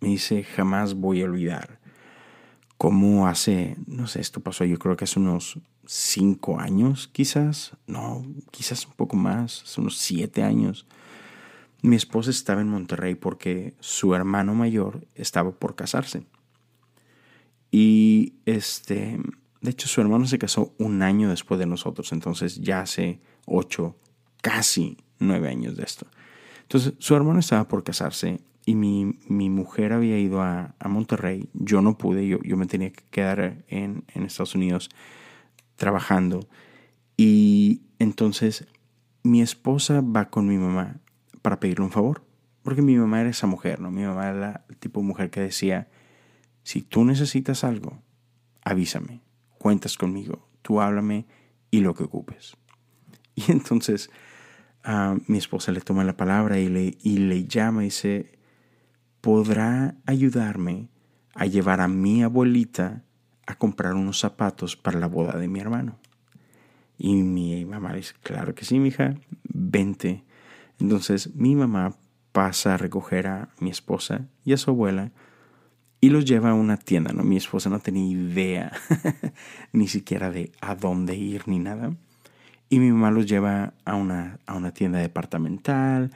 me 0.00 0.08
dice, 0.08 0.44
jamás 0.44 0.94
voy 0.94 1.22
a 1.22 1.24
olvidar 1.24 1.78
cómo 2.78 3.26
hace, 3.26 3.76
no 3.86 4.06
sé, 4.06 4.20
esto 4.20 4.40
pasó 4.40 4.64
yo 4.64 4.78
creo 4.78 4.96
que 4.96 5.04
hace 5.04 5.18
unos 5.18 5.58
cinco 5.84 6.60
años, 6.60 7.08
quizás, 7.12 7.72
no, 7.86 8.24
quizás 8.52 8.86
un 8.86 8.92
poco 8.92 9.16
más, 9.16 9.62
hace 9.64 9.80
unos 9.80 9.98
siete 9.98 10.42
años. 10.42 10.86
Mi 11.82 11.96
esposa 11.96 12.30
estaba 12.30 12.60
en 12.60 12.68
Monterrey 12.68 13.14
porque 13.14 13.74
su 13.80 14.14
hermano 14.14 14.54
mayor 14.54 15.06
estaba 15.14 15.52
por 15.52 15.76
casarse. 15.76 16.26
Y 17.70 18.34
este, 18.46 19.20
de 19.60 19.70
hecho, 19.70 19.88
su 19.88 20.00
hermano 20.00 20.26
se 20.26 20.38
casó 20.38 20.74
un 20.78 21.02
año 21.02 21.28
después 21.28 21.60
de 21.60 21.66
nosotros, 21.66 22.12
entonces 22.12 22.56
ya 22.56 22.80
hace 22.80 23.20
ocho, 23.46 23.96
casi 24.42 24.96
nueve 25.18 25.48
años 25.48 25.76
de 25.76 25.84
esto. 25.84 26.06
Entonces, 26.62 26.94
su 26.98 27.14
hermano 27.14 27.38
estaba 27.38 27.68
por 27.68 27.84
casarse 27.84 28.40
y 28.66 28.74
mi, 28.74 29.18
mi 29.28 29.48
mujer 29.48 29.92
había 29.92 30.18
ido 30.18 30.42
a, 30.42 30.74
a, 30.78 30.88
Monterrey. 30.88 31.48
Yo 31.54 31.80
no 31.80 31.96
pude, 31.96 32.26
yo, 32.26 32.38
yo 32.42 32.56
me 32.56 32.66
tenía 32.66 32.90
que 32.90 33.04
quedar 33.10 33.64
en, 33.68 34.04
en 34.14 34.22
Estados 34.24 34.54
Unidos 34.54 34.90
trabajando. 35.76 36.48
Y 37.16 37.82
entonces 37.98 38.66
mi 39.22 39.42
esposa 39.42 40.02
va 40.02 40.28
con 40.28 40.46
mi 40.46 40.58
mamá 40.58 41.00
para 41.42 41.60
pedirle 41.60 41.84
un 41.84 41.90
favor. 41.90 42.24
Porque 42.62 42.82
mi 42.82 42.96
mamá 42.96 43.20
era 43.20 43.30
esa 43.30 43.46
mujer, 43.46 43.80
¿no? 43.80 43.90
Mi 43.90 44.02
mamá 44.02 44.28
era 44.28 44.64
el 44.68 44.76
tipo 44.76 45.00
de 45.00 45.06
mujer 45.06 45.30
que 45.30 45.40
decía, 45.40 45.88
si 46.62 46.82
tú 46.82 47.04
necesitas 47.04 47.64
algo, 47.64 48.02
avísame, 48.62 49.22
cuentas 49.58 49.96
conmigo, 49.96 50.48
tú 50.62 50.80
háblame 50.80 51.26
y 51.70 51.80
lo 51.80 51.94
que 51.94 52.04
ocupes. 52.04 52.56
Y 53.34 53.44
entonces 53.52 54.10
a 54.82 55.16
mi 55.26 55.38
esposa 55.38 55.72
le 55.72 55.80
toma 55.80 56.04
la 56.04 56.16
palabra 56.16 56.58
y 56.58 56.68
le, 56.68 56.98
y 57.00 57.18
le 57.18 57.46
llama 57.46 57.82
y 57.82 57.86
dice, 57.86 58.38
¿podrá 59.20 59.96
ayudarme 60.06 60.88
a 61.34 61.46
llevar 61.46 61.80
a 61.80 61.88
mi 61.88 62.22
abuelita 62.22 63.02
a 63.46 63.54
comprar 63.56 63.94
unos 63.94 64.18
zapatos 64.18 64.76
para 64.76 64.98
la 64.98 65.06
boda 65.06 65.38
de 65.38 65.48
mi 65.48 65.60
hermano? 65.60 65.98
Y 66.96 67.14
mi 67.22 67.64
mamá 67.64 67.94
dice, 67.94 68.14
claro 68.22 68.54
que 68.54 68.64
sí, 68.64 68.78
mija, 68.78 69.14
vente 69.44 70.24
entonces 70.80 71.34
mi 71.34 71.54
mamá 71.54 71.94
pasa 72.32 72.74
a 72.74 72.76
recoger 72.76 73.26
a 73.26 73.48
mi 73.60 73.70
esposa 73.70 74.26
y 74.44 74.52
a 74.52 74.56
su 74.56 74.70
abuela 74.70 75.12
y 76.00 76.10
los 76.10 76.24
lleva 76.24 76.50
a 76.50 76.54
una 76.54 76.76
tienda, 76.76 77.12
¿no? 77.12 77.24
Mi 77.24 77.36
esposa 77.36 77.70
no 77.70 77.80
tenía 77.80 78.06
idea 78.06 78.72
ni 79.72 79.88
siquiera 79.88 80.30
de 80.30 80.52
a 80.60 80.74
dónde 80.74 81.16
ir 81.16 81.48
ni 81.48 81.58
nada. 81.58 81.92
Y 82.70 82.78
mi 82.78 82.92
mamá 82.92 83.10
los 83.10 83.26
lleva 83.26 83.72
a 83.84 83.94
una, 83.94 84.38
a 84.46 84.54
una 84.54 84.72
tienda 84.72 84.98
departamental 84.98 86.12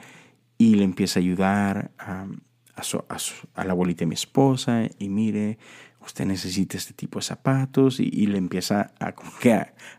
y 0.57 0.75
le 0.75 0.83
empieza 0.83 1.19
a 1.19 1.23
ayudar 1.23 1.91
a, 1.97 2.27
a, 2.75 3.63
la 3.65 3.71
abuelita 3.71 3.99
de 4.01 4.05
mi 4.05 4.13
esposa 4.13 4.83
y 4.99 5.09
mire, 5.09 5.57
usted 6.05 6.25
necesita 6.25 6.77
este 6.77 6.93
tipo 6.93 7.19
de 7.19 7.23
zapatos 7.23 7.99
y, 7.99 8.27
le 8.27 8.37
empieza 8.37 8.91
a, 8.99 9.13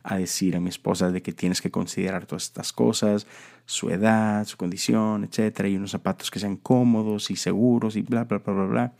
a, 0.02 0.16
decir 0.16 0.56
a 0.56 0.60
mi 0.60 0.68
esposa 0.68 1.10
de 1.10 1.22
que 1.22 1.32
tienes 1.32 1.60
que 1.60 1.70
considerar 1.70 2.26
todas 2.26 2.44
estas 2.44 2.72
cosas, 2.72 3.26
su 3.66 3.90
edad, 3.90 4.46
su 4.46 4.56
condición, 4.56 5.24
etcétera, 5.24 5.68
y 5.68 5.76
unos 5.76 5.92
zapatos 5.92 6.30
que 6.30 6.38
sean 6.38 6.56
cómodos 6.56 7.30
y 7.30 7.36
seguros 7.36 7.96
y 7.96 8.02
bla, 8.02 8.24
bla, 8.24 8.38
bla, 8.38 8.54
bla, 8.54 8.66
bla. 8.66 8.92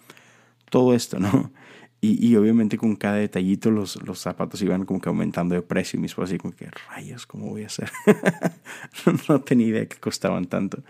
Todo 0.71 0.95
esto, 0.95 1.19
¿no? 1.19 1.53
Y, 2.01 2.27
y 2.27 2.37
obviamente 2.37 2.77
con 2.77 2.97
cada 2.97 3.17
detallito 3.17 3.71
los, 3.71 4.03
los 4.03 4.19
zapatos 4.19 4.61
iban 4.61 4.85
como 4.85 5.01
que 5.01 5.09
aumentando 5.09 5.55
de 5.55 5.63
precio 5.63 5.97
y 5.97 6.01
mi 6.01 6.07
esposa 6.07 6.27
así 6.27 6.39
como 6.39 6.55
que, 6.55 6.69
rayos, 6.91 7.27
¿cómo 7.27 7.49
voy 7.49 7.63
a 7.63 7.67
hacer? 7.67 7.91
no 9.29 9.41
tenía 9.41 9.69
idea 9.69 9.87
que 9.87 9.97
costaban 9.97 10.47
tanto. 10.47 10.83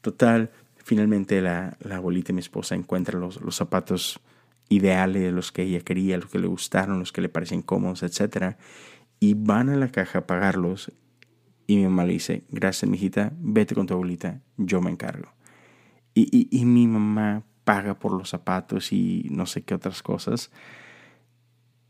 Total, 0.00 0.50
finalmente 0.76 1.40
la, 1.40 1.76
la 1.80 1.96
abuelita 1.96 2.32
y 2.32 2.34
mi 2.34 2.40
esposa 2.40 2.74
encuentran 2.74 3.20
los, 3.20 3.40
los 3.40 3.54
zapatos 3.54 4.20
ideales, 4.68 5.32
los 5.32 5.52
que 5.52 5.62
ella 5.62 5.80
quería, 5.80 6.18
los 6.18 6.30
que 6.30 6.38
le 6.38 6.46
gustaron, 6.46 6.98
los 6.98 7.12
que 7.12 7.20
le 7.20 7.28
parecen 7.28 7.62
cómodos, 7.62 8.02
etc. 8.02 8.56
Y 9.20 9.34
van 9.34 9.68
a 9.68 9.76
la 9.76 9.88
caja 9.88 10.20
a 10.20 10.26
pagarlos 10.26 10.92
y 11.66 11.76
mi 11.76 11.84
mamá 11.84 12.04
le 12.04 12.14
dice, 12.14 12.44
gracias 12.50 12.88
mijita, 12.88 13.32
vete 13.38 13.74
con 13.74 13.86
tu 13.86 13.94
abuelita, 13.94 14.40
yo 14.56 14.80
me 14.80 14.90
encargo. 14.90 15.32
Y, 16.14 16.48
y, 16.50 16.64
mi 16.64 16.86
mamá 16.86 17.44
paga 17.64 17.98
por 17.98 18.12
los 18.12 18.30
zapatos 18.30 18.90
y 18.92 19.26
no 19.30 19.44
sé 19.44 19.64
qué 19.64 19.74
otras 19.74 20.02
cosas. 20.02 20.50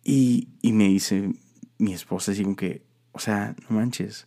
Y, 0.03 0.49
y 0.63 0.73
me 0.73 0.89
dice 0.89 1.31
mi 1.79 1.93
esposa 1.93 2.33
así 2.33 2.45
que, 2.57 2.83
o 3.13 3.21
sea, 3.21 3.55
no 3.69 3.77
manches, 3.77 4.27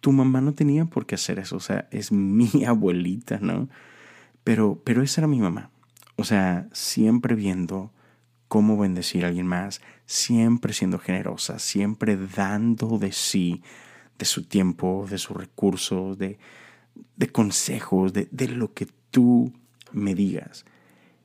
tu 0.00 0.12
mamá 0.12 0.40
no 0.40 0.54
tenía 0.54 0.84
por 0.86 1.04
qué 1.04 1.16
hacer 1.16 1.38
eso, 1.38 1.56
o 1.56 1.60
sea, 1.60 1.88
es 1.90 2.12
mi 2.12 2.64
abuelita, 2.66 3.38
¿no? 3.40 3.68
Pero, 4.44 4.80
pero 4.84 5.02
esa 5.02 5.20
era 5.20 5.28
mi 5.28 5.40
mamá. 5.40 5.70
O 6.20 6.24
sea, 6.24 6.68
siempre 6.72 7.36
viendo 7.36 7.92
cómo 8.48 8.76
bendecir 8.76 9.24
a 9.24 9.28
alguien 9.28 9.46
más, 9.46 9.80
siempre 10.04 10.72
siendo 10.72 10.98
generosa, 10.98 11.60
siempre 11.60 12.16
dando 12.16 12.98
de 12.98 13.12
sí, 13.12 13.62
de 14.18 14.24
su 14.24 14.42
tiempo, 14.42 15.06
de 15.08 15.18
sus 15.18 15.36
recursos, 15.36 16.18
de, 16.18 16.40
de 17.14 17.28
consejos, 17.28 18.12
de, 18.12 18.26
de 18.32 18.48
lo 18.48 18.74
que 18.74 18.88
tú 19.12 19.52
me 19.92 20.16
digas. 20.16 20.64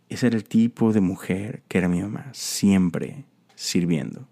Ese 0.09 0.27
era 0.27 0.35
el 0.35 0.43
tipo 0.43 0.93
de 0.93 1.01
mujer 1.01 1.63
que 1.67 1.79
era 1.79 1.87
mi 1.87 1.99
mamá, 1.99 2.29
siempre 2.31 3.25
sirviendo. 3.55 4.27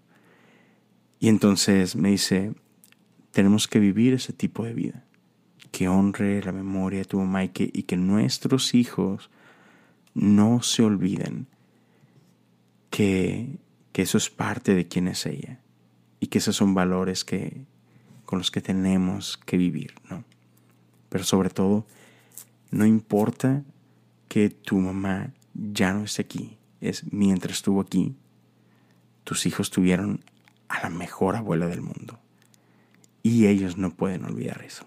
Y 1.18 1.26
entonces 1.26 1.96
me 1.96 2.10
dice, 2.10 2.54
tenemos 3.32 3.66
que 3.66 3.80
vivir 3.80 4.14
ese 4.14 4.32
tipo 4.32 4.64
de 4.64 4.74
vida, 4.74 5.04
que 5.72 5.88
honre 5.88 6.40
la 6.40 6.52
memoria 6.52 7.00
de 7.00 7.04
tu 7.06 7.18
mamá 7.18 7.42
y 7.42 7.48
que, 7.48 7.68
y 7.72 7.82
que 7.82 7.96
nuestros 7.96 8.74
hijos 8.74 9.28
no 10.14 10.62
se 10.62 10.82
olviden 10.82 11.46
que, 12.90 13.58
que 13.92 14.02
eso 14.02 14.18
es 14.18 14.30
parte 14.30 14.74
de 14.74 14.88
quién 14.88 15.08
es 15.08 15.26
ella 15.26 15.60
y 16.20 16.28
que 16.28 16.38
esos 16.38 16.56
son 16.56 16.74
valores 16.74 17.24
que, 17.24 17.64
con 18.24 18.38
los 18.38 18.50
que 18.50 18.60
tenemos 18.60 19.38
que 19.38 19.56
vivir, 19.56 19.94
¿no? 20.08 20.24
pero 21.12 21.24
sobre 21.24 21.50
todo, 21.50 21.86
no 22.70 22.86
importa 22.86 23.64
que 24.28 24.48
tu 24.48 24.78
mamá 24.78 25.34
ya 25.52 25.92
no 25.92 26.04
esté 26.04 26.22
aquí, 26.22 26.56
es 26.80 27.12
mientras 27.12 27.58
estuvo 27.58 27.82
aquí, 27.82 28.16
tus 29.24 29.44
hijos 29.44 29.68
tuvieron 29.68 30.24
a 30.68 30.82
la 30.82 30.88
mejor 30.88 31.36
abuela 31.36 31.66
del 31.66 31.82
mundo. 31.82 32.18
Y 33.22 33.46
ellos 33.46 33.76
no 33.76 33.90
pueden 33.94 34.24
olvidar 34.24 34.62
eso. 34.62 34.86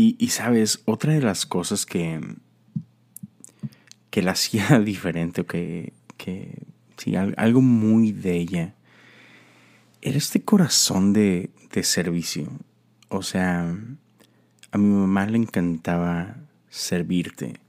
Y, 0.00 0.16
y 0.18 0.28
sabes, 0.28 0.80
otra 0.86 1.12
de 1.12 1.20
las 1.20 1.44
cosas 1.44 1.84
que 1.84 2.20
que 4.10 4.22
la 4.22 4.32
hacía 4.32 4.80
diferente, 4.80 5.44
que, 5.44 5.92
que 6.16 6.66
sí, 6.96 7.14
algo 7.16 7.60
muy 7.60 8.12
de 8.12 8.36
ella, 8.36 8.74
era 10.02 10.18
este 10.18 10.42
corazón 10.42 11.12
de, 11.12 11.50
servicio. 11.82 12.48
O 13.08 13.22
sea, 13.22 13.74
a 14.70 14.78
mi 14.78 14.88
mamá 14.88 15.26
le 15.26 15.38
encantaba 15.38 16.36
servirte. 16.68 17.60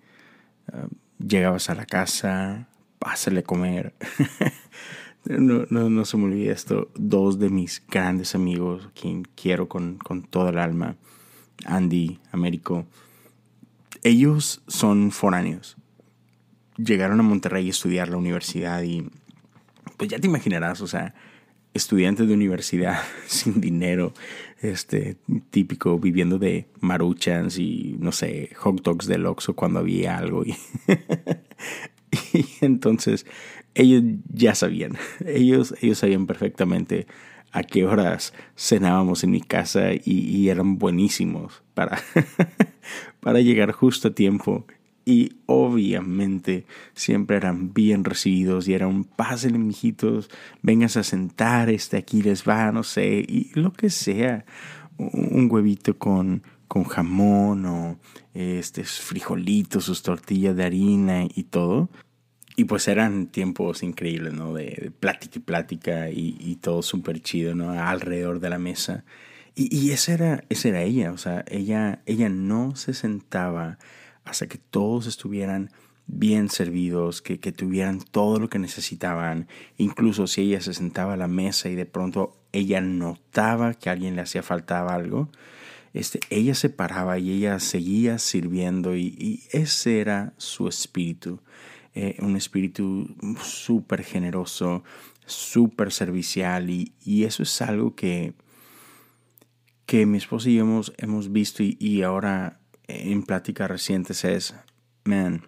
Ah, 0.71 0.87
llegabas 1.19 1.69
a 1.69 1.75
la 1.75 1.85
casa, 1.85 2.67
pásale 2.99 3.39
a 3.39 3.43
comer. 3.43 3.93
no, 5.25 5.65
no, 5.69 5.89
no, 5.89 6.05
se 6.05 6.17
me 6.17 6.25
olvide 6.25 6.51
esto. 6.51 6.89
Dos 6.95 7.39
de 7.39 7.49
mis 7.49 7.81
grandes 7.87 8.35
amigos, 8.35 8.89
quien 8.99 9.23
quiero 9.23 9.69
con, 9.69 9.97
con 9.97 10.23
toda 10.23 10.49
el 10.49 10.57
alma, 10.57 10.97
Andy, 11.65 12.19
Américo, 12.31 12.85
ellos 14.03 14.61
son 14.67 15.11
foráneos. 15.11 15.77
Llegaron 16.77 17.19
a 17.19 17.23
Monterrey 17.23 17.67
a 17.67 17.71
estudiar 17.71 18.09
la 18.09 18.17
universidad 18.17 18.81
y 18.83 19.09
pues 19.97 20.09
ya 20.09 20.19
te 20.19 20.27
imaginarás, 20.27 20.81
o 20.81 20.87
sea, 20.87 21.13
estudiantes 21.73 22.27
de 22.27 22.33
universidad 22.33 22.99
sin 23.27 23.61
dinero, 23.61 24.13
este 24.61 25.17
típico 25.49 25.99
viviendo 25.99 26.37
de 26.37 26.67
maruchans 26.79 27.57
y 27.57 27.95
no 27.99 28.11
sé, 28.11 28.49
hot 28.57 28.81
dogs 28.81 29.07
del 29.07 29.25
Oxxo 29.25 29.55
cuando 29.55 29.79
había 29.79 30.17
algo 30.17 30.43
y, 30.45 30.55
entonces 32.61 33.25
ellos 33.73 34.03
ya 34.31 34.53
sabían, 34.55 34.97
ellos 35.25 35.73
ellos 35.81 35.99
sabían 35.99 36.27
perfectamente 36.27 37.07
a 37.51 37.63
qué 37.63 37.85
horas 37.85 38.33
cenábamos 38.57 39.23
en 39.23 39.31
mi 39.31 39.41
casa 39.41 39.91
y, 39.93 40.49
eran 40.49 40.77
buenísimos 40.77 41.63
para, 41.73 42.01
para 43.19 43.41
llegar 43.41 43.71
justo 43.71 44.09
a 44.09 44.15
tiempo 44.15 44.65
y 45.05 45.33
obviamente 45.45 46.65
siempre 46.93 47.37
eran 47.37 47.73
bien 47.73 48.03
recibidos 48.03 48.67
y 48.67 48.73
era 48.73 48.87
un 48.87 49.03
pásenle 49.03 49.57
mijitos, 49.57 50.29
vengas 50.61 50.95
a 50.97 51.03
sentar, 51.03 51.69
este 51.69 51.97
aquí 51.97 52.21
les 52.21 52.47
va, 52.47 52.71
no 52.71 52.83
sé, 52.83 53.25
y 53.27 53.51
lo 53.55 53.73
que 53.73 53.89
sea, 53.89 54.45
un 54.97 55.47
huevito 55.49 55.97
con, 55.97 56.43
con 56.67 56.83
jamón 56.83 57.65
o 57.65 57.99
este 58.33 58.83
frijolitos, 58.83 59.85
sus 59.85 60.03
tortillas 60.03 60.55
de 60.55 60.63
harina 60.63 61.25
y 61.33 61.43
todo. 61.43 61.89
Y 62.61 62.65
pues 62.65 62.87
eran 62.87 63.25
tiempos 63.25 63.81
increíbles, 63.81 64.33
¿no? 64.33 64.53
De, 64.53 64.91
plática 64.99 65.39
y 65.39 65.41
plática 65.41 66.09
y, 66.11 66.59
todo 66.61 66.83
súper 66.83 67.19
chido, 67.19 67.55
¿no? 67.55 67.71
Alrededor 67.71 68.39
de 68.39 68.51
la 68.51 68.59
mesa. 68.59 69.03
Y, 69.55 69.75
y 69.75 69.89
esa, 69.93 70.13
era, 70.13 70.43
esa 70.49 70.69
era 70.69 70.83
ella, 70.83 71.11
o 71.11 71.17
sea, 71.17 71.43
ella, 71.47 72.03
ella 72.05 72.29
no 72.29 72.75
se 72.75 72.93
sentaba 72.93 73.79
hasta 74.25 74.45
que 74.45 74.59
todos 74.59 75.07
estuvieran 75.07 75.71
bien 76.05 76.49
servidos, 76.49 77.23
que, 77.23 77.37
tuvieran 77.51 77.99
todo 77.99 78.37
lo 78.37 78.47
que 78.47 78.59
necesitaban. 78.59 79.47
Incluso 79.77 80.27
si 80.27 80.41
ella 80.41 80.61
se 80.61 80.75
sentaba 80.75 81.13
a 81.13 81.17
la 81.17 81.27
mesa 81.27 81.67
y 81.67 81.73
de 81.73 81.87
pronto 81.87 82.37
ella 82.51 82.79
notaba 82.79 83.73
que 83.73 83.89
alguien 83.89 84.15
le 84.15 84.21
hacía 84.21 84.43
falta 84.43 84.85
algo, 84.85 85.29
este, 85.95 86.19
ella 86.29 86.53
se 86.53 86.69
paraba 86.69 87.17
y 87.17 87.31
ella 87.31 87.59
seguía 87.59 88.19
sirviendo 88.19 88.95
y, 88.95 89.41
ese 89.51 89.99
era 89.99 90.33
su 90.37 90.67
espíritu. 90.67 91.39
Eh, 91.93 92.15
un 92.21 92.37
espíritu 92.37 93.13
súper 93.41 94.03
generoso, 94.03 94.83
súper 95.25 95.91
servicial 95.91 96.69
y, 96.69 96.93
eso 97.25 97.43
es 97.43 97.61
algo 97.61 97.95
que, 97.95 98.33
que 99.85 100.05
mi 100.05 100.17
esposa 100.17 100.49
y 100.49 100.55
yo 100.55 100.61
hemos, 100.61 100.93
hemos 100.97 101.33
visto 101.33 101.63
y, 101.63 101.75
y 101.81 102.03
ahora 102.03 102.61
en 102.87 103.23
pláticas 103.23 103.69
recientes 103.69 104.23
es, 104.23 104.55
man, 105.03 105.43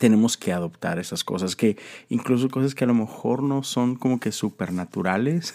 tenemos 0.00 0.38
que 0.38 0.54
adoptar 0.54 0.98
esas 0.98 1.24
cosas, 1.24 1.54
que 1.54 1.76
incluso 2.08 2.48
cosas 2.48 2.74
que 2.74 2.84
a 2.84 2.86
lo 2.86 2.94
mejor 2.94 3.42
no 3.42 3.62
son 3.62 3.96
como 3.96 4.18
que 4.18 4.32
supernaturales 4.32 5.54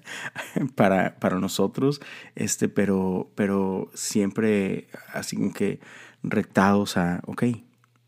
para, 0.74 1.18
para 1.18 1.38
nosotros, 1.38 2.02
este, 2.34 2.68
pero, 2.68 3.30
pero 3.34 3.90
siempre 3.94 4.88
así 5.14 5.36
como 5.36 5.54
que 5.54 5.80
retados 6.22 6.98
a, 6.98 7.22
ok, 7.24 7.44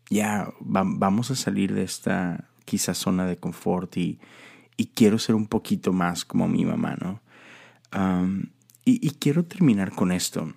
ya 0.09 0.49
vamos 0.59 1.31
a 1.31 1.35
salir 1.35 1.73
de 1.73 1.83
esta 1.83 2.49
quizá 2.65 2.93
zona 2.93 3.25
de 3.25 3.37
confort 3.37 3.97
y, 3.97 4.19
y 4.77 4.87
quiero 4.87 5.19
ser 5.19 5.35
un 5.35 5.47
poquito 5.47 5.93
más 5.93 6.25
como 6.25 6.47
mi 6.47 6.65
mamá, 6.65 6.95
¿no? 6.99 7.21
y, 8.83 9.07
y 9.07 9.11
quiero 9.11 9.45
terminar 9.45 9.91
con 9.91 10.11
esto 10.11 10.53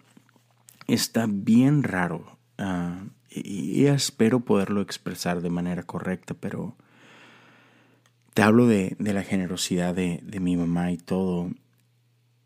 está 0.88 1.26
bien 1.28 1.84
raro. 1.84 2.38
Ah, 2.56 3.04
y, 3.30 3.84
espero 3.87 4.40
poderlo 4.40 4.80
expresar 4.80 5.40
de 5.42 5.50
manera 5.50 5.84
correcta, 5.84 6.34
pero 6.34 6.76
te 8.34 8.42
hablo 8.42 8.66
de, 8.66 8.96
la 8.98 9.22
generosidad 9.22 9.94
de, 9.94 10.40
mi 10.40 10.56
mamá 10.56 10.90
y 10.90 10.96
todo. 10.96 11.50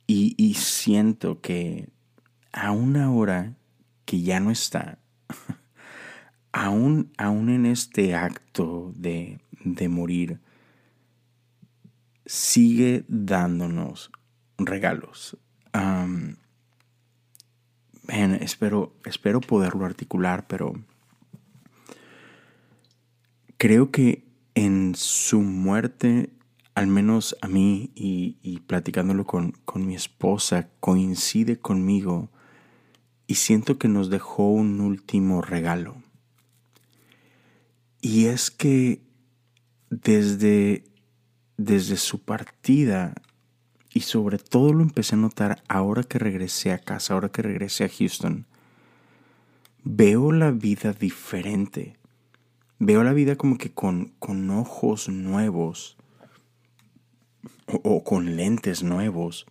Y, 0.07 0.55
siento 0.55 1.41
que 1.41 1.89
a 2.53 2.73
una 2.73 3.11
hora 3.11 3.55
que 4.05 4.21
ya 4.21 4.41
no 4.41 4.51
está, 4.51 4.99
aún, 6.53 7.13
aún 7.19 7.49
en 7.49 7.67
este 7.67 8.15
acto 8.15 8.93
de, 8.95 9.41
de 9.65 9.89
morir, 9.89 10.41
sigue 12.27 13.05
dándonos 13.09 14.11
regalos 14.59 15.37
espero, 18.43 18.95
espero 19.05 19.41
poderlo 19.41 19.85
articular, 19.85 20.47
pero 20.47 20.75
creo 23.57 23.91
que 23.91 24.25
en 24.55 24.95
su 24.95 25.41
muerte, 25.41 26.31
al 26.75 26.87
menos 26.87 27.37
a 27.41 27.49
mí 27.49 27.91
y, 27.95 28.61
platicándolo 28.67 29.25
con, 29.25 29.53
con 29.65 29.87
mi 29.87 29.95
esposa, 29.95 30.69
coincide 30.81 31.59
conmigo 31.59 32.31
y 33.27 33.37
siento 33.37 33.79
que 33.79 33.89
nos 33.89 34.11
dejó 34.11 34.49
un 34.49 34.81
último 34.81 35.41
regalo. 35.41 36.02
Y 38.03 38.27
es 38.27 38.51
que 38.51 39.01
desde, 39.91 40.85
desde 41.57 41.97
su 41.97 42.21
partida 42.21 43.15
y 43.95 44.01
sobre 44.01 44.39
todo 44.39 44.73
lo 44.73 44.83
empecé 44.83 45.15
a 45.15 45.19
notar 45.19 45.63
ahora 45.69 46.03
que 46.03 46.19
regresé 46.19 46.73
a 46.73 46.79
casa, 46.79 47.15
ahora 47.15 47.29
que 47.29 47.43
regresé 47.43 47.85
a 47.85 47.89
Houston. 47.89 48.45
Veo 49.85 50.33
la 50.33 50.51
vida 50.51 50.93
diferente. 50.93 51.97
Veo 52.81 53.05
la 53.05 53.13
vida 53.13 53.37
como 53.37 53.57
que 53.57 53.73
con, 53.73 54.13
con 54.19 54.51
ojos 54.51 55.09
nuevos 55.09 55.97
o, 57.67 57.77
o 57.85 58.03
con 58.03 58.35
lentes 58.35 58.83
nuevos. 58.83 59.47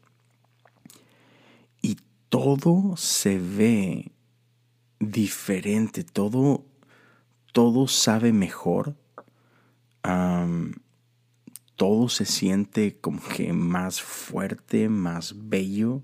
Y 1.81 1.99
todo 2.27 2.97
se 2.97 3.39
ve 3.39 4.11
diferente, 4.99 6.03
todo, 6.03 6.65
todo 7.51 7.87
sabe 7.87 8.33
mejor 8.33 8.95
todo 11.81 12.09
se 12.09 12.25
siente 12.25 12.99
como 12.99 13.19
que 13.21 13.53
más 13.53 14.03
fuerte, 14.03 14.87
más 14.87 15.33
bello. 15.49 16.03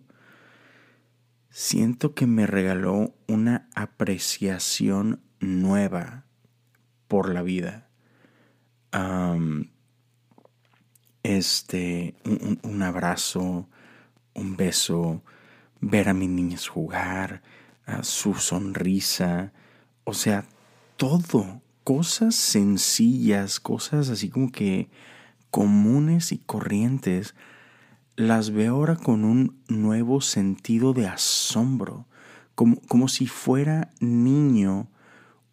Siento 1.51 2.15
que 2.15 2.25
me 2.25 2.47
regaló 2.47 3.13
una 3.27 3.69
apreciación 3.75 5.21
nueva 5.39 6.25
por 7.07 7.31
la 7.31 7.43
vida. 7.43 7.89
este, 11.21 12.15
un, 12.63 12.81
abrazo, 12.81 13.69
un 14.33 14.57
beso, 14.57 15.21
ver 15.79 16.09
a 16.09 16.15
mis 16.15 16.29
niñas 16.29 16.67
jugar, 16.67 17.43
su 18.01 18.33
sonrisa, 18.33 19.53
o 20.05 20.15
sea, 20.15 20.45
todo, 20.97 21.61
cosas 21.83 22.35
sencillas, 22.35 23.59
cosas 23.59 24.09
así 24.09 24.29
como 24.29 24.51
que 24.51 24.89
comunes 25.51 26.31
y 26.31 26.39
corrientes, 26.39 27.35
las 28.15 28.49
veo 28.51 28.75
ahora 28.75 28.95
con 28.95 29.23
un 29.23 29.61
nuevo 29.67 30.21
sentido 30.21 30.93
de 30.93 31.07
asombro, 31.07 32.07
como, 32.55 32.81
como 32.87 33.07
si 33.07 33.27
fuera 33.27 33.91
niño 33.99 34.89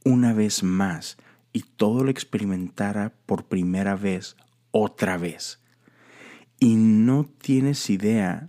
una 0.04 0.32
vez 0.32 0.62
más 0.62 1.18
y 1.52 1.60
todo 1.60 2.02
lo 2.02 2.10
experimentara 2.10 3.12
por 3.26 3.44
primera 3.44 3.94
vez 3.94 4.36
otra 4.70 5.18
vez. 5.18 5.60
Y 6.58 6.76
no 6.76 7.24
tienes 7.24 7.90
idea 7.90 8.48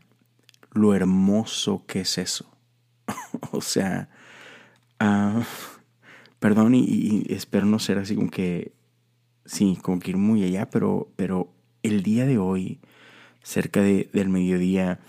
lo 0.71 0.95
hermoso 0.95 1.85
que 1.85 2.01
es 2.01 2.17
eso. 2.17 2.49
o 3.51 3.61
sea, 3.61 4.09
uh, 5.01 5.43
perdón 6.45 6.75
y, 6.75 7.23
espero 7.29 7.65
no 7.65 7.79
ser 7.79 7.97
así 7.97 8.13
como 8.13 8.29
que, 8.29 8.71
sí, 9.45 9.79
como 9.81 9.99
que 9.99 10.11
ir 10.11 10.17
muy 10.17 10.43
allá, 10.43 10.69
pero, 10.69 11.11
pero 11.15 11.51
el 11.81 12.03
día 12.03 12.27
de 12.27 12.37
hoy, 12.37 12.81
cerca 13.41 13.81
de, 13.81 14.11
del 14.13 14.29
mediodía, 14.29 14.99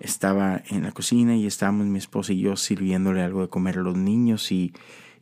estaba 0.00 0.60
en 0.70 0.82
la 0.82 0.90
cocina 0.90 1.36
y 1.36 1.46
estábamos 1.46 1.86
mi 1.86 1.98
esposa 1.98 2.32
y 2.32 2.40
yo 2.40 2.56
sirviéndole 2.56 3.22
algo 3.22 3.42
de 3.42 3.48
comer 3.48 3.78
a 3.78 3.82
los 3.82 3.96
niños 3.96 4.50
y, 4.50 4.72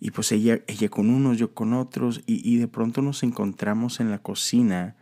y 0.00 0.12
pues 0.12 0.32
ella, 0.32 0.62
ella 0.66 0.88
con 0.88 1.10
unos, 1.10 1.36
yo 1.36 1.52
con 1.52 1.74
otros 1.74 2.22
y, 2.26 2.40
y 2.50 2.56
de 2.56 2.66
pronto 2.66 3.02
nos 3.02 3.22
encontramos 3.22 4.00
en 4.00 4.10
la 4.10 4.20
cocina 4.20 4.96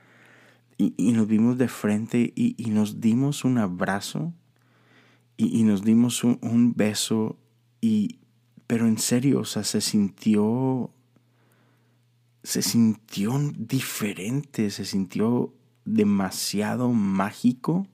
y, 0.77 0.93
y 0.97 1.13
nos 1.13 1.29
vimos 1.29 1.57
de 1.57 1.69
frente 1.69 2.33
y, 2.35 2.57
y, 2.59 2.71
nos 2.71 3.01
dimos 3.01 3.45
un 3.45 3.59
abrazo 3.59 4.35
y, 5.37 5.63
nos 5.63 5.85
dimos 5.85 6.25
un, 6.25 6.41
un 6.43 6.75
beso 6.75 7.39
y 7.81 8.18
pero 8.69 8.87
en 8.87 8.99
serio, 8.99 9.41
o 9.41 9.45
sea, 9.47 9.65
se 9.65 9.81
sintió, 9.81 10.91
se 12.43 12.61
sintió 12.61 13.33
diferente, 13.57 14.71
se 14.71 14.85
sintió 14.85 15.55
demasiado 15.87 16.93
mágico. 16.93 17.89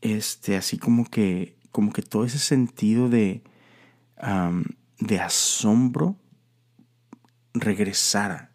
Este, 0.00 0.56
así 0.56 0.78
como 0.78 1.04
que, 1.04 1.58
como 1.72 1.92
que 1.92 2.00
todo 2.00 2.24
ese 2.24 2.38
sentido 2.38 3.10
de, 3.10 3.42
de 4.98 5.20
asombro 5.20 6.16
regresara. 7.52 8.50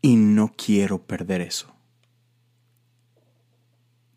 y 0.00 0.16
no 0.16 0.54
quiero 0.56 1.02
perder 1.06 1.42
eso. 1.42 1.74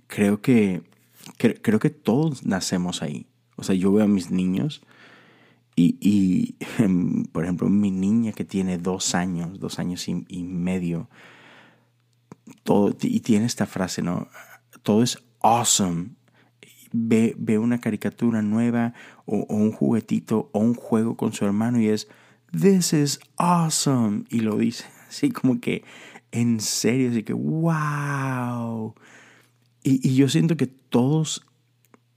Creo 0.07 0.41
que 0.41 0.90
creo 1.37 1.79
que 1.79 1.89
todos 1.89 2.45
nacemos 2.45 3.01
ahí. 3.01 3.27
O 3.55 3.63
sea, 3.63 3.75
yo 3.75 3.91
veo 3.91 4.05
a 4.05 4.07
mis 4.07 4.31
niños 4.31 4.81
y, 5.75 6.55
em, 6.77 7.23
por 7.31 7.43
ejemplo, 7.43 7.69
mi 7.69 7.91
niña 7.91 8.33
que 8.33 8.45
tiene 8.45 8.77
dos 8.77 9.15
años, 9.15 9.59
dos 9.59 9.79
años 9.79 10.07
y, 10.07 10.43
medio, 10.43 11.09
todo, 12.63 12.95
y 13.01 13.21
tiene 13.21 13.45
esta 13.45 13.65
frase, 13.65 14.01
¿no? 14.01 14.27
Todo 14.83 15.03
es 15.03 15.17
awesome. 15.41 16.11
Ve, 16.93 17.35
ve 17.37 17.57
una 17.57 17.79
caricatura 17.79 18.41
nueva 18.41 18.93
o, 19.25 19.45
un 19.47 19.71
juguetito 19.71 20.49
o 20.51 20.59
un 20.59 20.73
juego 20.73 21.15
con 21.15 21.31
su 21.31 21.45
hermano 21.45 21.79
y 21.79 21.87
es, 21.87 22.09
this 22.51 22.93
is 22.93 23.19
awesome. 23.37 24.25
Y 24.29 24.41
lo 24.41 24.57
dice 24.57 24.85
así 25.09 25.31
como 25.31 25.59
que, 25.59 25.83
en 26.31 26.59
serio, 26.59 27.09
así 27.11 27.23
que, 27.23 27.33
wow. 27.33 28.93
Y, 29.83 30.15
yo 30.15 30.29
siento 30.29 30.57
que 30.57 30.67
todos 30.67 31.45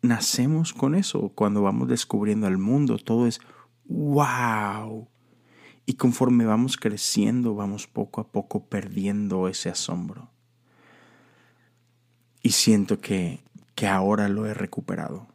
nacemos 0.03 0.72
con 0.72 0.94
eso 0.94 1.31
cuando 1.31 1.62
vamos 1.62 1.88
descubriendo 1.88 2.46
el 2.46 2.59
mundo. 2.59 2.98
Todo 2.98 3.27
es 3.27 3.40
wow. 3.87 5.09
Y 5.87 5.94
conforme 5.94 6.44
vamos 6.44 6.77
creciendo, 6.77 7.55
vamos 7.55 7.87
poco 7.87 8.20
a 8.20 8.31
poco 8.31 8.66
perdiendo 8.66 9.48
ese 9.48 9.70
asombro. 9.70 10.31
Y 12.42 12.50
siento 12.50 13.00
que, 13.00 13.42
que 13.74 13.87
ahora 13.87 14.29
lo 14.29 14.46
he 14.46 14.55
recuperado. 14.55 15.29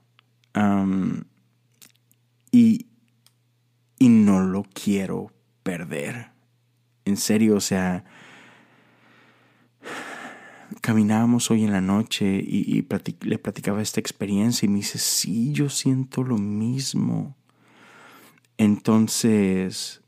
y, 2.51 2.87
y 3.99 4.09
no 4.09 4.41
lo 4.41 4.63
quiero 4.73 5.31
perder. 5.63 6.31
En 7.05 7.17
serio, 7.17 7.55
o 7.55 7.61
sea, 7.61 8.05
caminábamos 10.81 11.51
hoy 11.51 11.63
en 11.63 11.71
la 11.71 11.81
noche 11.81 12.25
y, 12.25 12.85
le 13.21 13.37
platicaba 13.37 13.81
esta 13.81 13.99
experiencia 13.99 14.65
y 14.65 14.69
me 14.69 14.77
dice, 14.77 14.97
sí, 14.97 15.51
yo 15.51 15.69
siento 15.69 16.23
lo 16.23 16.37
mismo. 16.37 17.35
Entonces, 18.57 20.01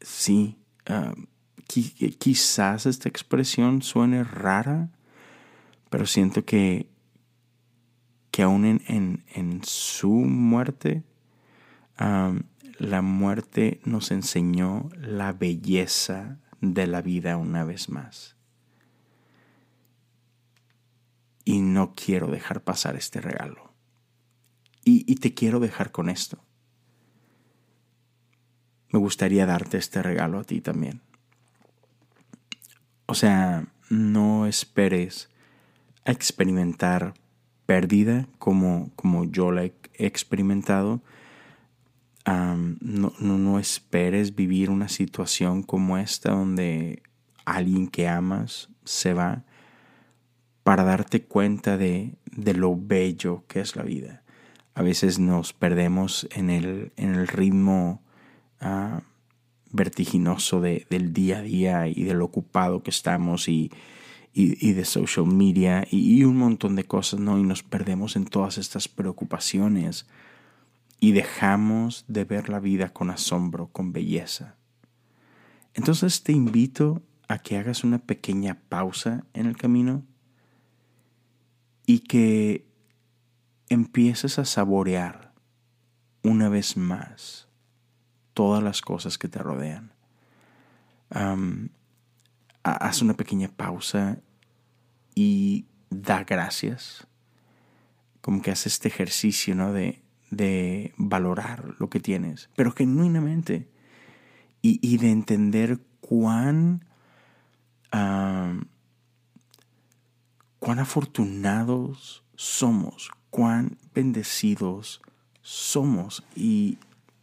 sí, 0.00 0.58
ah, 0.86 1.14
quizás 1.66 2.86
esta 2.86 3.08
expresión 3.08 3.82
suene 3.82 4.24
rara, 4.24 4.90
pero 5.90 6.06
siento 6.06 6.44
que, 6.44 6.90
que 8.30 8.42
aún 8.42 8.64
en, 8.86 9.60
su 9.62 10.10
muerte, 10.10 11.02
la 11.96 13.02
muerte 13.02 13.80
nos 13.84 14.10
enseñó 14.10 14.88
la 14.96 15.32
belleza 15.32 16.38
de 16.60 16.86
la 16.86 17.00
vida 17.00 17.36
una 17.36 17.64
vez 17.64 17.88
más. 17.88 18.33
Y 21.44 21.60
no 21.60 21.92
quiero 21.94 22.28
dejar 22.28 22.62
pasar 22.62 22.96
este 22.96 23.20
regalo. 23.20 23.72
Y, 24.86 25.14
te 25.16 25.32
quiero 25.32 25.60
dejar 25.60 25.92
con 25.92 26.10
esto. 26.10 26.44
Me 28.90 28.98
gustaría 28.98 29.46
darte 29.46 29.78
este 29.78 30.02
regalo 30.02 30.38
a 30.38 30.44
ti 30.44 30.60
también. 30.60 31.00
O 33.06 33.14
sea, 33.14 33.66
no 33.88 34.46
esperes 34.46 35.30
a 36.04 36.12
experimentar 36.12 37.14
pérdida 37.64 38.28
como, 38.38 38.90
como 38.94 39.24
yo 39.24 39.52
la 39.52 39.64
he 39.64 39.74
experimentado. 39.94 41.00
no, 42.26 43.12
no, 43.18 43.38
no 43.38 43.58
esperes 43.58 44.34
vivir 44.34 44.68
una 44.68 44.88
situación 44.88 45.62
como 45.62 45.96
esta 45.96 46.32
donde 46.32 47.02
alguien 47.46 47.88
que 47.88 48.06
amas 48.06 48.68
se 48.84 49.14
va 49.14 49.44
para 50.64 50.82
darte 50.82 51.22
cuenta 51.22 51.76
de, 51.76 52.16
lo 52.34 52.76
bello 52.76 53.44
que 53.46 53.60
es 53.60 53.76
la 53.76 53.84
vida. 53.84 54.22
A 54.74 54.82
veces 54.82 55.20
nos 55.20 55.52
perdemos 55.52 56.26
en 56.32 56.50
el, 56.50 56.90
en 56.96 57.14
el 57.14 57.28
ritmo 57.28 58.02
ah, 58.60 59.02
vertiginoso 59.70 60.60
del 60.60 61.12
día 61.12 61.38
a 61.38 61.42
día 61.42 61.86
y 61.86 62.02
de 62.02 62.14
lo 62.14 62.24
ocupado 62.24 62.82
que 62.82 62.90
estamos 62.90 63.48
y, 63.48 63.70
de 64.32 64.84
social 64.84 65.26
media 65.26 65.86
y, 65.88 66.18
y, 66.18 66.24
un 66.24 66.38
montón 66.38 66.74
de 66.74 66.84
cosas, 66.84 67.20
¿no? 67.20 67.38
Y 67.38 67.42
nos 67.42 67.62
perdemos 67.62 68.16
en 68.16 68.24
todas 68.24 68.58
estas 68.58 68.88
preocupaciones 68.88 70.08
y 70.98 71.12
dejamos 71.12 72.04
de 72.08 72.24
ver 72.24 72.48
la 72.48 72.58
vida 72.58 72.88
con 72.88 73.10
asombro, 73.10 73.68
con 73.68 73.92
belleza. 73.92 74.56
Entonces 75.74 76.22
te 76.22 76.32
invito 76.32 77.02
a 77.28 77.38
que 77.38 77.58
hagas 77.58 77.84
una 77.84 77.98
pequeña 77.98 78.58
pausa 78.68 79.24
en 79.34 79.46
el 79.46 79.56
camino 79.56 80.04
y 81.86 82.00
que 82.00 82.66
empieces 83.68 84.38
a 84.38 84.44
saborear 84.44 85.32
una 86.22 86.48
vez 86.48 86.76
más 86.76 87.48
todas 88.32 88.62
las 88.62 88.80
cosas 88.80 89.18
que 89.18 89.28
te 89.28 89.38
rodean. 89.38 89.92
haz 92.62 93.02
una 93.02 93.14
pequeña 93.14 93.48
pausa 93.48 94.18
y 95.14 95.66
da 95.90 96.24
gracias. 96.24 97.06
Como 98.20 98.40
que 98.40 98.50
haces 98.50 98.74
este 98.74 98.88
ejercicio 98.88 99.54
¿no? 99.54 99.72
de, 99.72 100.02
de 100.30 100.94
valorar 100.96 101.74
lo 101.78 101.90
que 101.90 102.00
tienes, 102.00 102.48
pero 102.56 102.72
genuinamente. 102.72 103.68
Y, 104.62 104.80
y 104.82 104.96
de 104.96 105.10
entender 105.10 105.78
cuán 106.00 106.86
cuán 110.64 110.78
afortunados 110.78 112.24
somos, 112.36 113.10
cuán 113.28 113.76
bendecidos 113.94 115.02
somos. 115.42 116.24
Y, 116.34 116.78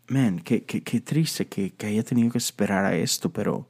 man, 0.08 0.39
qué, 0.41 0.62
qué, 0.62 1.01
triste 1.01 1.47
que, 1.47 1.73
haya 1.84 2.04
tenido 2.04 2.32
que 2.32 2.38
esperar 2.38 2.86
a 2.86 2.95
esto, 2.95 3.32
pero 3.32 3.67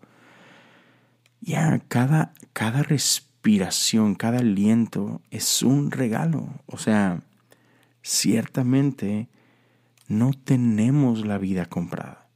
ya 1.39 1.79
cada, 1.88 2.34
cada 2.51 2.84
respiración, 2.84 4.15
cada 4.15 4.39
aliento 4.39 5.21
es 5.31 5.63
un 5.63 5.89
regalo. 5.89 6.49
O 6.65 6.77
sea, 6.77 7.23
ciertamente 8.03 9.29
no 10.10 10.34
tenemos 10.34 11.25
la 11.25 11.38
vida 11.38 11.65
comprada. 11.65 12.27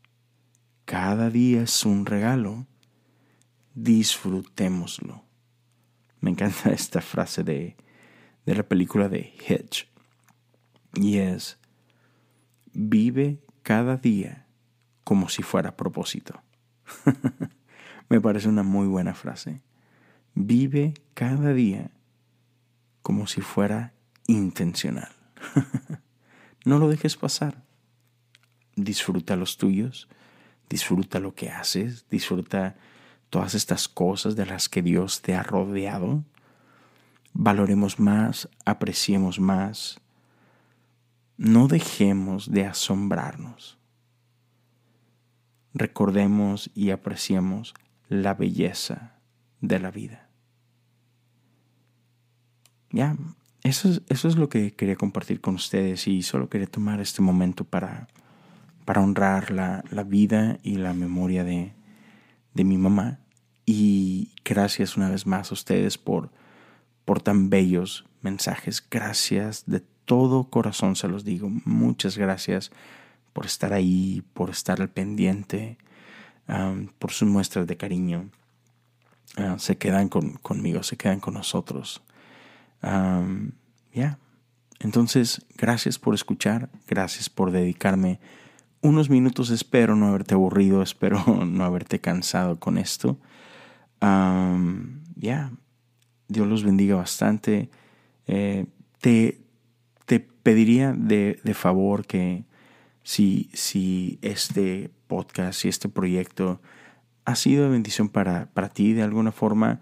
Cada 0.86 1.30
día 1.30 1.64
es 1.64 1.86
un 1.86 2.06
regalo. 2.06 2.66
Disfrutémoslo. 3.74 5.25
Me 6.26 6.32
encanta 6.32 6.70
esta 6.72 7.02
frase 7.02 7.44
de, 7.44 7.78
la 8.46 8.64
película 8.64 9.10
de 9.10 9.32
Hitch, 9.48 9.88
Y 10.96 11.20
es, 11.20 11.60
vive 12.74 13.44
cada 13.62 13.98
día 13.98 14.48
como 15.04 15.30
si 15.30 15.44
fuera 15.44 15.70
a 15.70 15.78
propósito. 15.78 16.42
Me 18.10 18.20
parece 18.20 18.50
una 18.50 18.64
muy 18.64 18.88
buena 18.88 19.14
frase. 19.14 19.62
Vive 20.34 20.96
cada 21.14 21.54
día 21.54 21.92
como 23.04 23.28
si 23.28 23.42
fuera 23.42 23.94
intencional. 24.26 25.12
no 26.66 26.80
lo 26.80 26.90
dejes 26.90 27.18
pasar. 27.18 27.64
Disfruta 28.76 29.36
los 29.36 29.58
tuyos, 29.58 30.10
disfruta 30.70 31.20
lo 31.20 31.36
que 31.36 31.52
haces, 31.52 32.10
disfruta 32.10 32.78
todas 33.30 33.56
estas 33.56 33.88
cosas 33.88 34.36
de 34.36 34.46
las 34.46 34.70
que 34.70 34.82
Dios 34.82 35.22
te 35.22 35.36
ha 35.36 35.44
rodeado. 35.44 36.24
Valoremos 37.34 38.00
más, 38.00 38.50
apreciemos 38.66 39.40
más. 39.40 40.00
No 41.38 41.68
dejemos 41.68 42.50
de 42.52 42.66
asombrarnos. 42.66 43.78
Recordemos 45.74 46.72
y 46.74 46.92
apreciemos 46.92 47.74
la 48.08 48.34
belleza 48.34 49.20
de 49.60 49.80
la 49.80 49.92
vida. 49.92 50.30
Ya, 52.92 53.18
eso 53.64 53.90
es, 53.90 54.02
eso 54.08 54.30
es 54.30 54.38
lo 54.38 54.48
que 54.48 54.74
quería 54.74 54.96
compartir 54.96 55.42
con 55.42 55.56
ustedes 55.56 56.08
y 56.08 56.22
solo 56.22 56.48
quería 56.48 56.68
tomar 56.68 57.02
este 57.02 57.22
momento 57.22 57.66
para, 57.66 58.08
para 58.86 59.02
honrar 59.02 59.52
la, 59.52 59.84
la 59.90 60.04
vida 60.04 60.60
y 60.64 60.76
la 60.76 60.94
memoria 60.94 61.44
de, 61.44 61.74
de 62.56 62.64
mi 62.64 62.80
mamá. 62.80 63.20
Y 63.68 64.32
gracias 64.44 64.98
una 64.98 65.10
vez 65.10 65.28
más 65.28 65.52
a 65.52 65.54
ustedes 65.54 66.00
por, 66.00 66.32
por 67.06 67.22
tan 67.22 67.52
bellos 67.52 68.06
mensajes. 68.22 68.84
Gracias 68.90 69.66
de 69.68 69.82
todo 70.06 70.50
corazón 70.50 70.96
se 70.96 71.08
los 71.08 71.24
digo. 71.24 71.50
Muchas 71.66 72.18
gracias 72.18 72.72
por 73.34 73.46
estar 73.46 73.74
ahí, 73.74 74.24
por 74.34 74.50
estar 74.50 74.82
al 74.82 74.90
pendiente, 74.90 75.78
por 77.00 77.12
sus 77.12 77.28
muestras 77.28 77.68
de 77.68 77.78
cariño. 77.78 78.30
Ah, 79.38 79.56
se 79.60 79.78
quedan 79.78 80.08
conmigo, 80.08 80.84
se 80.84 80.96
quedan 80.98 81.20
con 81.20 81.34
nosotros. 81.34 82.02
Ya. 82.82 84.20
Entonces, 84.80 85.46
gracias 85.58 85.98
por 85.98 86.14
escuchar, 86.14 86.70
gracias 86.88 87.30
por 87.30 87.52
dedicarme 87.52 88.20
unos 88.86 89.10
minutos. 89.10 89.50
Espero 89.50 89.96
no 89.96 90.08
haberte 90.08 90.36
aburrido, 90.36 90.82
espero 90.82 91.24
no 91.46 91.64
haberte 91.64 92.00
cansado 92.00 92.60
con 92.60 92.78
esto. 92.78 93.18
Ya. 95.16 95.52
Dios 96.28 96.48
los 96.48 96.64
bendiga 96.64 96.96
bastante. 96.96 97.70
Eh, 98.28 98.66
te, 99.00 99.42
te, 100.06 100.20
pediría 100.20 100.94
de, 100.94 101.40
de 101.44 101.54
favor 101.54 102.06
que 102.06 102.46
si, 103.04 103.50
si 103.54 104.20
este 104.22 104.92
podcast, 105.08 105.62
si 105.62 105.70
este 105.70 105.90
proyecto 105.90 106.62
ha 107.26 107.36
sido 107.36 107.64
de 107.64 107.70
bendición 107.70 108.10
para, 108.10 108.48
para 108.54 108.70
ti 108.70 108.94
de 108.94 109.02
alguna 109.04 109.32
forma, 109.32 109.80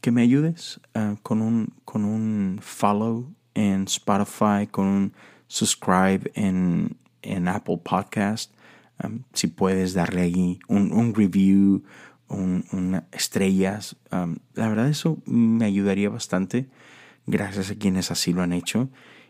que 0.00 0.10
me 0.10 0.22
ayudes 0.22 0.80
ah, 0.94 1.16
con, 1.22 1.40
un, 1.40 1.74
con 1.84 2.04
un 2.04 2.58
follow 2.60 3.32
en 3.54 3.84
Spotify, 3.84 4.66
con 4.70 4.86
un 4.86 5.12
subscribe 5.46 6.30
en, 6.34 6.96
en 7.24 7.48
Apple 7.48 7.80
Podcast. 7.82 8.52
Ah, 8.98 9.10
si 9.32 9.48
puedes 9.48 9.94
darle 9.94 10.22
ahí 10.22 10.58
un, 10.68 11.14
review, 11.14 11.82
un, 12.28 13.02
estrellas. 13.12 13.96
la 14.10 14.68
verdad 14.68 14.88
eso 14.88 15.18
me 15.26 15.64
ayudaría 15.64 16.08
bastante. 16.08 16.68
Gracias 17.26 17.70
a 17.70 17.74
quienes 17.74 18.10
así 18.10 18.32
lo 18.32 18.42
han 18.42 18.52
hecho. 18.52 18.88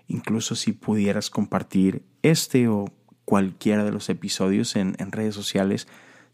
Incluso 0.08 0.54
si 0.54 0.72
pudieras 0.72 1.30
compartir 1.30 2.02
este 2.22 2.68
o 2.68 2.86
cualquiera 3.24 3.84
de 3.84 3.92
los 3.92 4.08
episodios 4.10 4.76
en, 4.76 4.94
redes 5.12 5.34
sociales, 5.34 5.88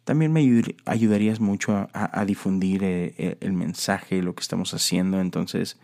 también 0.04 0.32
me 0.32 0.64
ayudarías 0.86 1.40
mucho 1.40 1.88
a, 1.92 2.24
difundir 2.24 2.82
eh, 2.82 3.14
eh, 3.16 3.36
el 3.40 3.52
mensaje, 3.52 4.22
lo 4.22 4.34
que 4.34 4.42
estamos 4.42 4.74
haciendo. 4.74 5.20
Entonces, 5.20 5.78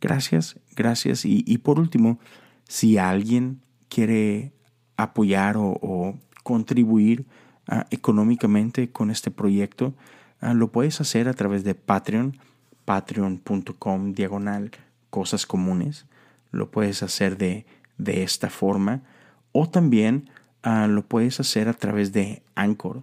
gracias, 0.00 0.60
gracias. 0.76 1.24
Y, 1.24 1.58
por 1.58 1.80
último, 1.80 2.20
si 2.68 2.98
alguien 2.98 3.62
quiere 3.88 4.52
apoyar 4.96 5.56
o, 5.56 6.18
contribuir 6.42 7.24
ah, 7.68 7.86
económicamente 7.90 8.90
con 8.90 9.10
este 9.10 9.30
proyecto, 9.30 9.94
ah, 10.40 10.54
lo 10.54 10.72
puedes 10.72 11.00
hacer 11.00 11.28
a 11.28 11.34
través 11.34 11.62
de 11.64 11.74
Patreon, 11.74 12.38
patreon.com 12.84 14.12
diagonal 14.12 14.72
cosas 15.10 15.46
comunes. 15.46 16.06
Lo 16.50 16.70
puedes 16.70 17.02
hacer 17.02 17.38
de, 17.38 17.64
de 17.98 18.22
esta 18.22 18.50
forma 18.50 19.02
o 19.52 19.68
también 19.68 20.30
ah, 20.62 20.86
lo 20.86 21.06
puedes 21.06 21.38
hacer 21.38 21.68
a 21.68 21.74
través 21.74 22.12
de 22.12 22.42
Anchor. 22.54 23.02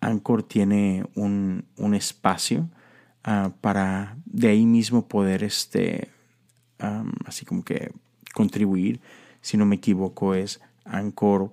Anchor 0.00 0.42
tiene 0.42 1.04
un, 1.14 1.66
espacio 1.94 2.68
ah, 3.24 3.52
para 3.60 4.16
de 4.24 4.48
ahí 4.48 4.64
mismo 4.64 5.08
poder 5.08 5.44
este, 5.44 6.10
así 7.26 7.44
como 7.44 7.64
que 7.64 7.92
contribuir. 8.32 9.00
Si 9.42 9.56
no 9.56 9.66
me 9.66 9.76
equivoco 9.76 10.34
es 10.34 10.60
anchor.fm 10.84 11.52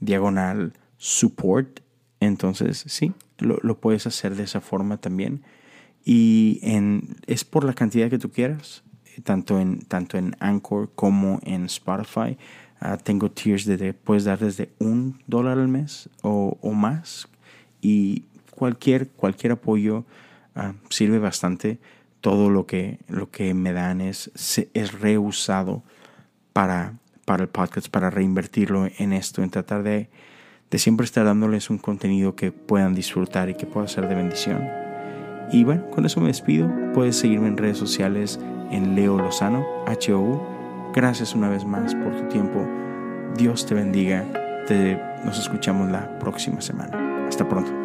diagonal 0.00 0.72
support. 0.96 1.80
Entonces 2.20 2.84
sí, 2.86 3.12
lo, 3.38 3.58
lo, 3.62 3.78
puedes 3.78 4.06
hacer 4.06 4.36
de 4.36 4.44
esa 4.44 4.60
forma 4.60 4.98
también. 4.98 5.42
Y 6.04 6.58
en, 6.62 7.16
es 7.26 7.44
por 7.44 7.64
la 7.64 7.74
cantidad 7.74 8.10
que 8.10 8.18
tú 8.18 8.30
quieras, 8.30 8.82
tanto 9.22 9.60
en, 9.60 9.80
tanto 9.80 10.18
en 10.18 10.36
Anchor 10.40 10.90
como 10.94 11.38
en 11.42 11.66
Spotify. 11.66 12.36
Ah, 12.80 12.96
tengo 12.96 13.30
tiers 13.30 13.64
de, 13.64 13.94
puedes 13.94 14.24
dar 14.24 14.38
desde 14.38 14.70
un 14.78 15.22
dólar 15.26 15.58
al 15.58 15.68
mes 15.68 16.08
o, 16.22 16.56
más 16.74 17.28
y 17.80 18.24
cualquier, 18.50 19.08
cualquier 19.10 19.52
apoyo 19.52 20.04
ah, 20.54 20.74
sirve 20.88 21.18
bastante. 21.18 21.78
Todo 22.20 22.50
lo 22.50 22.66
que, 22.66 23.00
lo 23.08 23.30
que 23.30 23.52
me 23.52 23.72
dan 23.72 24.00
es, 24.00 24.30
es 24.74 24.92
reusado 24.92 25.82
para, 26.52 26.94
para 27.24 27.42
el 27.42 27.48
podcast, 27.48 27.88
para 27.88 28.10
reinvertirlo 28.10 28.86
en 28.98 29.12
esto, 29.12 29.42
en 29.42 29.50
tratar 29.50 29.82
de, 29.82 30.08
de 30.70 30.78
siempre 30.78 31.04
estar 31.04 31.24
dándoles 31.24 31.70
un 31.70 31.78
contenido 31.78 32.34
que 32.34 32.52
puedan 32.52 32.94
disfrutar 32.94 33.48
y 33.48 33.54
que 33.54 33.66
pueda 33.66 33.88
ser 33.88 34.08
de 34.08 34.14
bendición. 34.14 34.68
Y 35.52 35.64
bueno, 35.64 35.90
con 35.90 36.06
eso 36.06 36.20
me 36.20 36.28
despido. 36.28 36.70
Puedes 36.94 37.16
seguirme 37.16 37.48
en 37.48 37.56
redes 37.56 37.78
sociales 37.78 38.40
en 38.70 38.94
Leo 38.94 39.18
Lozano, 39.18 39.66
HOU 39.86 40.52
Gracias 40.94 41.34
una 41.34 41.48
vez 41.48 41.64
más 41.64 41.94
por 41.94 42.14
tu 42.14 42.28
tiempo. 42.28 42.66
Dios 43.36 43.64
te 43.64 43.74
bendiga. 43.74 44.26
Te, 44.66 45.00
nos 45.24 45.38
escuchamos 45.38 45.90
la 45.90 46.18
próxima 46.18 46.60
semana. 46.60 47.26
Hasta 47.26 47.48
pronto. 47.48 47.81